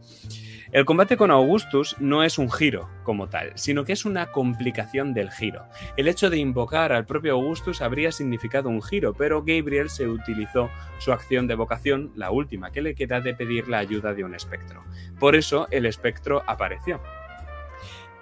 El 0.73 0.85
combate 0.85 1.17
con 1.17 1.31
Augustus 1.31 1.97
no 2.01 2.25
es 2.25 2.39
un 2.39 2.51
giro 2.51 2.89
como 3.05 3.29
tal, 3.29 3.53
sino 3.55 3.85
que 3.85 3.93
es 3.93 4.05
una 4.05 4.33
complicación 4.33 5.15
del 5.15 5.31
giro. 5.31 5.65
El 5.97 6.09
hecho 6.09 6.29
de 6.29 6.39
invocar 6.39 6.93
al 6.93 7.07
propio 7.07 7.35
Augustus 7.35 7.81
habría 7.81 8.11
significado 8.11 8.69
un 8.69 8.83
giro, 8.83 9.15
pero 9.15 9.45
Gabriel 9.45 9.91
se 9.91 10.09
utilizó 10.09 10.69
su 10.99 11.13
acción 11.13 11.47
de 11.47 11.55
vocación, 11.55 12.11
la 12.17 12.33
última 12.33 12.73
que 12.73 12.83
le 12.83 12.97
queda 12.97 13.21
de 13.21 13.35
pedir 13.35 13.69
la 13.69 13.79
ayuda 13.79 14.13
de 14.13 14.25
un 14.25 14.35
espectro. 14.35 14.83
Por 15.21 15.37
eso 15.37 15.69
el 15.71 15.87
espectro 15.87 16.43
apareció. 16.49 17.01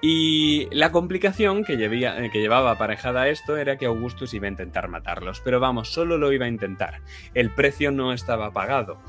Y 0.07 0.68
la 0.70 0.92
complicación 0.92 1.64
que, 1.64 1.78
que, 1.78 2.40
llevaba 2.40 2.72
aparejada 2.72 3.28
esto 3.28 3.57
era 3.57 3.78
que 3.78 3.87
Augustus 3.87 4.35
iba 4.35 4.46
a 4.46 4.50
intentar 4.50 4.88
matarlos, 4.88 5.40
pero 5.40 5.61
vamos, 5.61 5.88
solo 5.88 6.18
lo 6.18 6.30
iba 6.30 6.44
a 6.44 6.48
intentar. 6.48 7.00
El 7.33 7.48
precio 7.48 7.90
no 7.90 8.12
estaba 8.12 8.52
pagado. 8.52 9.00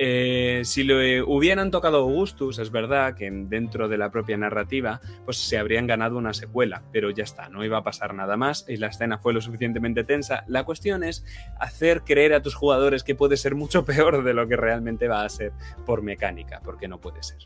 Eh, 0.00 0.62
si 0.64 0.84
lo 0.84 0.94
hubieran 1.26 1.72
tocado 1.72 1.96
Augustus, 1.96 2.60
es 2.60 2.70
verdad 2.70 3.16
que 3.16 3.28
dentro 3.32 3.88
de 3.88 3.98
la 3.98 4.12
propia 4.12 4.36
narrativa, 4.36 5.00
pues 5.24 5.38
se 5.38 5.58
habrían 5.58 5.88
ganado 5.88 6.16
una 6.16 6.34
secuela, 6.34 6.84
pero 6.92 7.10
ya 7.10 7.24
está, 7.24 7.48
no 7.48 7.64
iba 7.64 7.78
a 7.78 7.82
pasar 7.82 8.14
nada 8.14 8.36
más 8.36 8.64
y 8.68 8.76
la 8.76 8.86
escena 8.86 9.18
fue 9.18 9.32
lo 9.32 9.40
suficientemente 9.40 10.04
tensa. 10.04 10.44
La 10.46 10.62
cuestión 10.62 11.02
es 11.02 11.24
hacer 11.58 12.02
creer 12.02 12.32
a 12.34 12.42
tus 12.42 12.54
jugadores 12.54 13.02
que 13.02 13.16
puede 13.16 13.36
ser 13.36 13.56
mucho 13.56 13.84
peor 13.86 14.22
de 14.22 14.34
lo 14.34 14.46
que 14.46 14.56
realmente 14.56 15.08
va 15.08 15.24
a 15.24 15.28
ser 15.28 15.52
por 15.84 16.02
mecánica, 16.02 16.60
porque 16.62 16.86
no 16.86 17.00
puede 17.00 17.24
ser. 17.24 17.38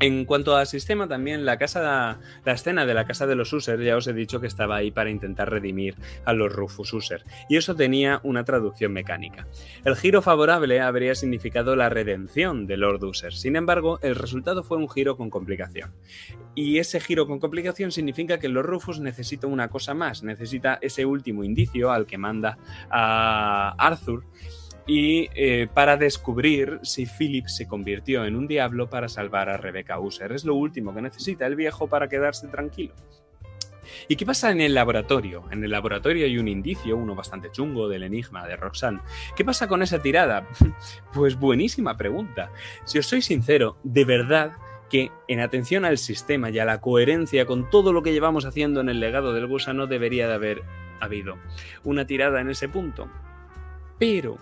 En 0.00 0.24
cuanto 0.24 0.56
al 0.56 0.66
sistema, 0.66 1.06
también 1.06 1.44
la 1.44 1.56
casa, 1.56 2.18
la 2.44 2.52
escena 2.52 2.84
de 2.84 2.94
la 2.94 3.06
casa 3.06 3.26
de 3.26 3.36
los 3.36 3.52
User, 3.52 3.80
ya 3.80 3.96
os 3.96 4.06
he 4.06 4.12
dicho 4.12 4.40
que 4.40 4.48
estaba 4.48 4.76
ahí 4.76 4.90
para 4.90 5.08
intentar 5.08 5.50
redimir 5.50 5.94
a 6.24 6.32
los 6.32 6.52
Rufus 6.52 6.92
User, 6.92 7.24
y 7.48 7.56
eso 7.56 7.76
tenía 7.76 8.20
una 8.24 8.44
traducción 8.44 8.92
mecánica. 8.92 9.46
El 9.84 9.94
giro 9.94 10.20
favorable 10.20 10.80
habría 10.80 11.14
significado 11.14 11.76
la 11.76 11.88
redención 11.88 12.66
de 12.66 12.76
Lord 12.76 13.04
User, 13.04 13.32
sin 13.32 13.54
embargo, 13.56 14.00
el 14.02 14.16
resultado 14.16 14.64
fue 14.64 14.78
un 14.78 14.90
giro 14.90 15.16
con 15.16 15.30
complicación. 15.30 15.92
Y 16.56 16.78
ese 16.78 17.00
giro 17.00 17.26
con 17.26 17.38
complicación 17.38 17.92
significa 17.92 18.38
que 18.38 18.48
los 18.48 18.64
Rufus 18.64 19.00
necesita 19.00 19.46
una 19.46 19.68
cosa 19.68 19.94
más, 19.94 20.22
necesita 20.22 20.78
ese 20.82 21.04
último 21.06 21.44
indicio 21.44 21.92
al 21.92 22.06
que 22.06 22.18
manda 22.18 22.58
a 22.90 23.74
Arthur 23.78 24.24
y 24.86 25.28
eh, 25.34 25.66
para 25.72 25.96
descubrir 25.96 26.80
si 26.82 27.06
Philip 27.06 27.46
se 27.46 27.66
convirtió 27.66 28.24
en 28.24 28.36
un 28.36 28.46
diablo 28.46 28.90
para 28.90 29.08
salvar 29.08 29.48
a 29.48 29.56
Rebecca 29.56 29.98
User. 29.98 30.32
Es 30.32 30.44
lo 30.44 30.54
último 30.54 30.94
que 30.94 31.02
necesita 31.02 31.46
el 31.46 31.56
viejo 31.56 31.88
para 31.88 32.08
quedarse 32.08 32.48
tranquilo. 32.48 32.94
¿Y 34.08 34.16
qué 34.16 34.26
pasa 34.26 34.50
en 34.50 34.60
el 34.60 34.74
laboratorio? 34.74 35.44
En 35.50 35.62
el 35.64 35.70
laboratorio 35.70 36.26
hay 36.26 36.38
un 36.38 36.48
indicio, 36.48 36.96
uno 36.96 37.14
bastante 37.14 37.50
chungo, 37.50 37.88
del 37.88 38.02
enigma 38.02 38.46
de 38.46 38.56
Roxanne. 38.56 39.00
¿Qué 39.36 39.44
pasa 39.44 39.68
con 39.68 39.82
esa 39.82 40.00
tirada? 40.00 40.46
Pues 41.12 41.38
buenísima 41.38 41.96
pregunta. 41.96 42.50
Si 42.84 42.98
os 42.98 43.06
soy 43.06 43.22
sincero, 43.22 43.76
de 43.84 44.04
verdad 44.04 44.52
que 44.90 45.10
en 45.28 45.40
atención 45.40 45.84
al 45.84 45.98
sistema 45.98 46.50
y 46.50 46.58
a 46.58 46.64
la 46.64 46.80
coherencia 46.80 47.46
con 47.46 47.70
todo 47.70 47.92
lo 47.92 48.02
que 48.02 48.12
llevamos 48.12 48.44
haciendo 48.44 48.80
en 48.80 48.88
el 48.88 49.00
legado 49.00 49.32
del 49.32 49.46
gusano 49.46 49.86
debería 49.86 50.26
de 50.28 50.34
haber 50.34 50.62
habido 51.00 51.38
una 51.84 52.06
tirada 52.06 52.40
en 52.40 52.50
ese 52.50 52.68
punto. 52.68 53.08
Pero 53.98 54.38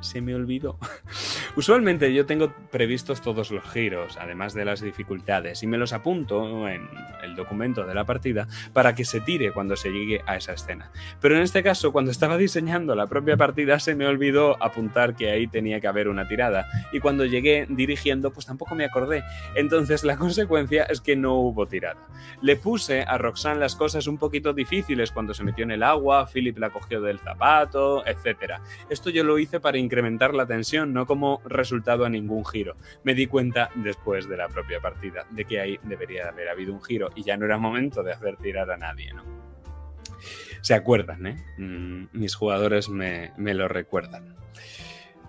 se 0.00 0.20
me 0.20 0.34
olvidó. 0.34 0.78
Usualmente 1.56 2.12
yo 2.12 2.26
tengo 2.26 2.52
previstos 2.70 3.20
todos 3.20 3.50
los 3.50 3.64
giros, 3.70 4.16
además 4.18 4.54
de 4.54 4.64
las 4.64 4.80
dificultades, 4.80 5.62
y 5.62 5.66
me 5.66 5.78
los 5.78 5.92
apunto 5.92 6.68
en 6.68 6.88
el 7.22 7.36
documento 7.36 7.86
de 7.86 7.94
la 7.94 8.04
partida 8.04 8.48
para 8.72 8.94
que 8.94 9.04
se 9.04 9.20
tire 9.20 9.52
cuando 9.52 9.76
se 9.76 9.90
llegue 9.90 10.22
a 10.26 10.36
esa 10.36 10.52
escena. 10.52 10.90
Pero 11.20 11.36
en 11.36 11.42
este 11.42 11.62
caso, 11.62 11.92
cuando 11.92 12.10
estaba 12.10 12.36
diseñando 12.36 12.94
la 12.94 13.06
propia 13.06 13.36
partida, 13.36 13.78
se 13.78 13.94
me 13.94 14.06
olvidó 14.06 14.62
apuntar 14.62 15.14
que 15.16 15.30
ahí 15.30 15.46
tenía 15.46 15.80
que 15.80 15.88
haber 15.88 16.08
una 16.08 16.28
tirada, 16.28 16.66
y 16.92 17.00
cuando 17.00 17.24
llegué 17.24 17.66
dirigiendo, 17.68 18.32
pues 18.32 18.46
tampoco 18.46 18.74
me 18.74 18.84
acordé. 18.84 19.22
Entonces 19.54 20.04
la 20.04 20.16
consecuencia 20.18 20.84
es 20.84 21.00
que 21.00 21.16
no 21.16 21.34
hubo 21.34 21.66
tirada. 21.66 22.08
Le 22.42 22.56
puse 22.56 23.02
a 23.02 23.18
Roxanne 23.18 23.60
las 23.60 23.76
cosas 23.76 24.06
un 24.06 24.18
poquito 24.18 24.52
difíciles 24.52 25.10
cuando 25.10 25.34
se 25.34 25.44
metió 25.44 25.64
en 25.64 25.70
el 25.70 25.82
agua, 25.82 26.26
Philip 26.26 26.58
la 26.58 26.70
cogió 26.70 27.00
del 27.00 27.18
zapato, 27.18 28.04
etc. 28.06 28.54
Esto 28.88 29.10
yo 29.10 29.24
lo 29.24 29.38
hice 29.38 29.60
para 29.60 29.78
incrementar 29.90 30.34
la 30.34 30.46
tensión, 30.46 30.92
no 30.92 31.04
como 31.04 31.42
resultado 31.44 32.04
a 32.04 32.08
ningún 32.08 32.46
giro. 32.46 32.76
Me 33.02 33.14
di 33.14 33.26
cuenta 33.26 33.70
después 33.74 34.28
de 34.28 34.36
la 34.36 34.48
propia 34.48 34.80
partida 34.80 35.26
de 35.30 35.44
que 35.44 35.60
ahí 35.60 35.80
debería 35.82 36.28
haber 36.28 36.48
habido 36.48 36.72
un 36.72 36.80
giro 36.80 37.10
y 37.16 37.24
ya 37.24 37.36
no 37.36 37.44
era 37.44 37.58
momento 37.58 38.04
de 38.04 38.12
hacer 38.12 38.36
tirar 38.36 38.70
a 38.70 38.76
nadie, 38.76 39.12
¿no? 39.12 39.24
Se 40.60 40.74
acuerdan, 40.74 41.26
¿eh? 41.26 41.36
Mm, 41.58 42.04
mis 42.12 42.36
jugadores 42.36 42.88
me, 42.88 43.32
me 43.36 43.54
lo 43.54 43.66
recuerdan. 43.66 44.36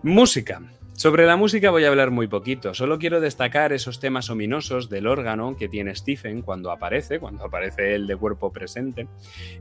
Música. 0.03 0.61
Sobre 1.01 1.25
la 1.25 1.35
música 1.35 1.71
voy 1.71 1.83
a 1.83 1.87
hablar 1.87 2.11
muy 2.11 2.27
poquito, 2.27 2.75
solo 2.75 2.99
quiero 2.99 3.19
destacar 3.19 3.73
esos 3.73 3.99
temas 3.99 4.29
ominosos 4.29 4.87
del 4.87 5.07
órgano 5.07 5.57
que 5.57 5.67
tiene 5.67 5.95
Stephen 5.95 6.43
cuando 6.43 6.69
aparece, 6.69 7.19
cuando 7.19 7.43
aparece 7.43 7.95
él 7.95 8.05
de 8.05 8.15
cuerpo 8.15 8.53
presente, 8.53 9.07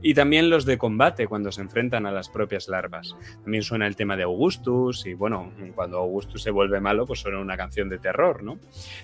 y 0.03 0.13
también 0.13 0.51
los 0.51 0.65
de 0.65 0.77
combate 0.77 1.25
cuando 1.25 1.51
se 1.51 1.61
enfrentan 1.61 2.05
a 2.05 2.11
las 2.11 2.29
propias 2.29 2.67
larvas. 2.67 3.15
También 3.41 3.63
suena 3.63 3.87
el 3.87 3.95
tema 3.95 4.15
de 4.15 4.21
Augustus 4.21 5.07
y 5.07 5.15
bueno, 5.15 5.51
cuando 5.73 5.97
Augustus 5.97 6.43
se 6.43 6.51
vuelve 6.51 6.79
malo 6.79 7.07
pues 7.07 7.21
suena 7.21 7.39
una 7.39 7.57
canción 7.57 7.89
de 7.89 7.97
terror, 7.97 8.43
¿no? 8.43 8.59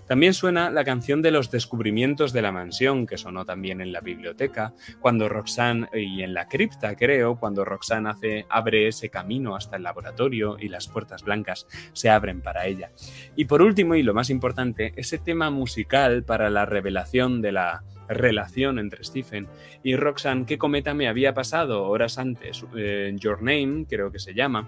También 0.06 0.36
suena 0.36 0.70
la 0.70 0.84
canción 0.84 1.24
de 1.24 1.32
los 1.32 1.50
descubrimientos 1.50 2.34
de 2.34 2.44
la 2.44 2.52
mansión 2.52 3.08
que 3.08 3.18
sonó 3.18 3.46
también 3.46 3.82
en 3.82 3.92
la 3.92 4.02
biblioteca, 4.02 4.76
cuando 5.00 5.28
Roxanne 5.28 5.90
y 5.92 6.22
en 6.22 6.36
la 6.36 6.48
cripta 6.48 6.96
creo, 6.96 7.40
cuando 7.40 7.66
Roxanne 7.66 8.12
hace, 8.12 8.46
abre 8.48 8.88
ese 8.88 9.10
camino 9.10 9.56
hasta 9.56 9.78
el 9.78 9.82
laboratorio 9.82 10.58
y 10.60 10.70
las 10.70 10.88
puertas 10.88 11.24
blancas 11.24 11.66
se 11.94 12.12
abren 12.12 12.27
para 12.36 12.66
ella. 12.66 12.92
Y 13.36 13.46
por 13.46 13.62
último, 13.62 13.96
y 13.96 14.04
lo 14.04 14.14
más 14.14 14.30
importante, 14.30 14.94
ese 14.96 15.18
tema 15.18 15.50
musical 15.50 16.24
para 16.24 16.50
la 16.50 16.66
revelación 16.66 17.42
de 17.42 17.52
la 17.52 17.84
relación 18.08 18.80
entre 18.80 19.04
Stephen 19.04 19.48
y 19.84 19.96
Roxanne 19.96 20.46
que 20.46 20.58
Cometa 20.58 20.94
me 20.94 21.08
había 21.08 21.34
pasado 21.34 21.88
horas 21.88 22.18
antes, 22.18 22.66
eh, 22.76 23.14
Your 23.20 23.42
Name 23.42 23.86
creo 23.88 24.12
que 24.12 24.20
se 24.20 24.34
llama, 24.34 24.68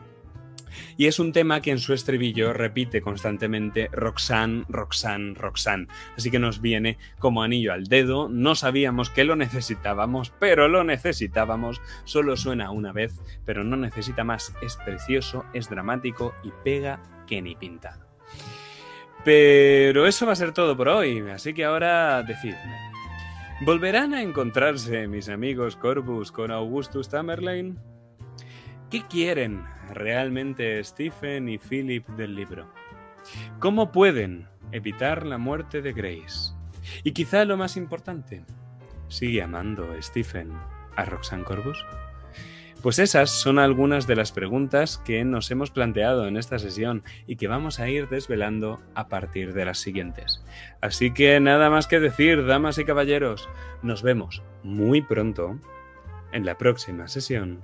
y 0.97 1.07
es 1.07 1.19
un 1.19 1.31
tema 1.31 1.61
que 1.61 1.71
en 1.71 1.79
su 1.79 1.93
estribillo 1.93 2.53
repite 2.53 3.01
constantemente 3.01 3.89
Roxanne, 3.91 4.65
Roxanne, 4.67 5.33
Roxanne. 5.33 5.87
Así 6.17 6.31
que 6.31 6.39
nos 6.39 6.61
viene 6.61 6.97
como 7.19 7.43
anillo 7.43 7.73
al 7.73 7.85
dedo. 7.85 8.29
No 8.29 8.55
sabíamos 8.55 9.09
que 9.09 9.23
lo 9.23 9.35
necesitábamos, 9.35 10.31
pero 10.39 10.67
lo 10.67 10.83
necesitábamos. 10.83 11.81
Solo 12.03 12.37
suena 12.37 12.71
una 12.71 12.91
vez, 12.91 13.19
pero 13.45 13.63
no 13.63 13.77
necesita 13.77 14.23
más. 14.23 14.53
Es 14.61 14.77
precioso, 14.77 15.45
es 15.53 15.69
dramático 15.69 16.33
y 16.43 16.51
pega 16.63 17.01
que 17.29 17.41
ni 17.41 17.55
pinta. 17.55 17.99
Pero 19.23 20.07
eso 20.07 20.25
va 20.25 20.33
a 20.33 20.35
ser 20.35 20.51
todo 20.51 20.75
por 20.75 20.89
hoy, 20.89 21.19
así 21.29 21.53
que 21.53 21.63
ahora 21.63 22.23
decidme. 22.23 22.89
¿Volverán 23.61 24.13
a 24.13 24.21
encontrarse 24.21 25.07
mis 25.07 25.29
amigos 25.29 25.75
Corvus 25.75 26.31
con 26.31 26.49
Augustus 26.49 27.09
Tamerlane? 27.09 27.75
¿Qué 28.89 29.03
quieren 29.07 29.63
realmente 29.93 30.83
Stephen 30.83 31.49
y 31.49 31.59
Philip 31.59 32.07
del 32.09 32.35
libro? 32.35 32.71
¿Cómo 33.59 33.91
pueden 33.91 34.47
evitar 34.71 35.25
la 35.25 35.37
muerte 35.37 35.81
de 35.81 35.93
Grace? 35.93 36.53
Y 37.03 37.11
quizá 37.11 37.45
lo 37.45 37.57
más 37.57 37.77
importante, 37.77 38.43
¿sigue 39.09 39.43
amando 39.43 39.87
Stephen 40.01 40.51
a 40.95 41.05
Roxanne 41.05 41.43
Corvus? 41.43 41.85
Pues 42.81 42.97
esas 42.97 43.29
son 43.29 43.59
algunas 43.59 44.07
de 44.07 44.15
las 44.15 44.31
preguntas 44.31 44.99
que 44.99 45.25
nos 45.25 45.51
hemos 45.51 45.69
planteado 45.69 46.27
en 46.27 46.37
esta 46.37 46.59
sesión 46.59 47.03
y 47.27 47.35
que 47.35 47.49
vamos 47.49 47.81
a 47.81 47.89
ir 47.89 48.07
desvelando 48.07 48.79
a 48.95 49.09
partir 49.09 49.53
de 49.53 49.65
las 49.65 49.79
siguientes. 49.79 50.41
Así 50.79 51.11
que 51.11 51.41
nada 51.41 51.69
más 51.69 51.87
que 51.87 51.99
decir, 51.99 52.45
damas 52.45 52.77
y 52.77 52.85
caballeros, 52.85 53.49
nos 53.83 54.01
vemos 54.01 54.43
muy 54.63 55.01
pronto 55.01 55.59
en 56.31 56.45
la 56.45 56.57
próxima 56.57 57.09
sesión 57.09 57.61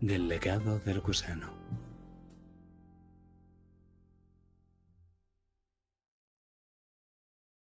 del 0.00 0.26
legado 0.26 0.80
del 0.80 1.00
gusano. 1.00 1.63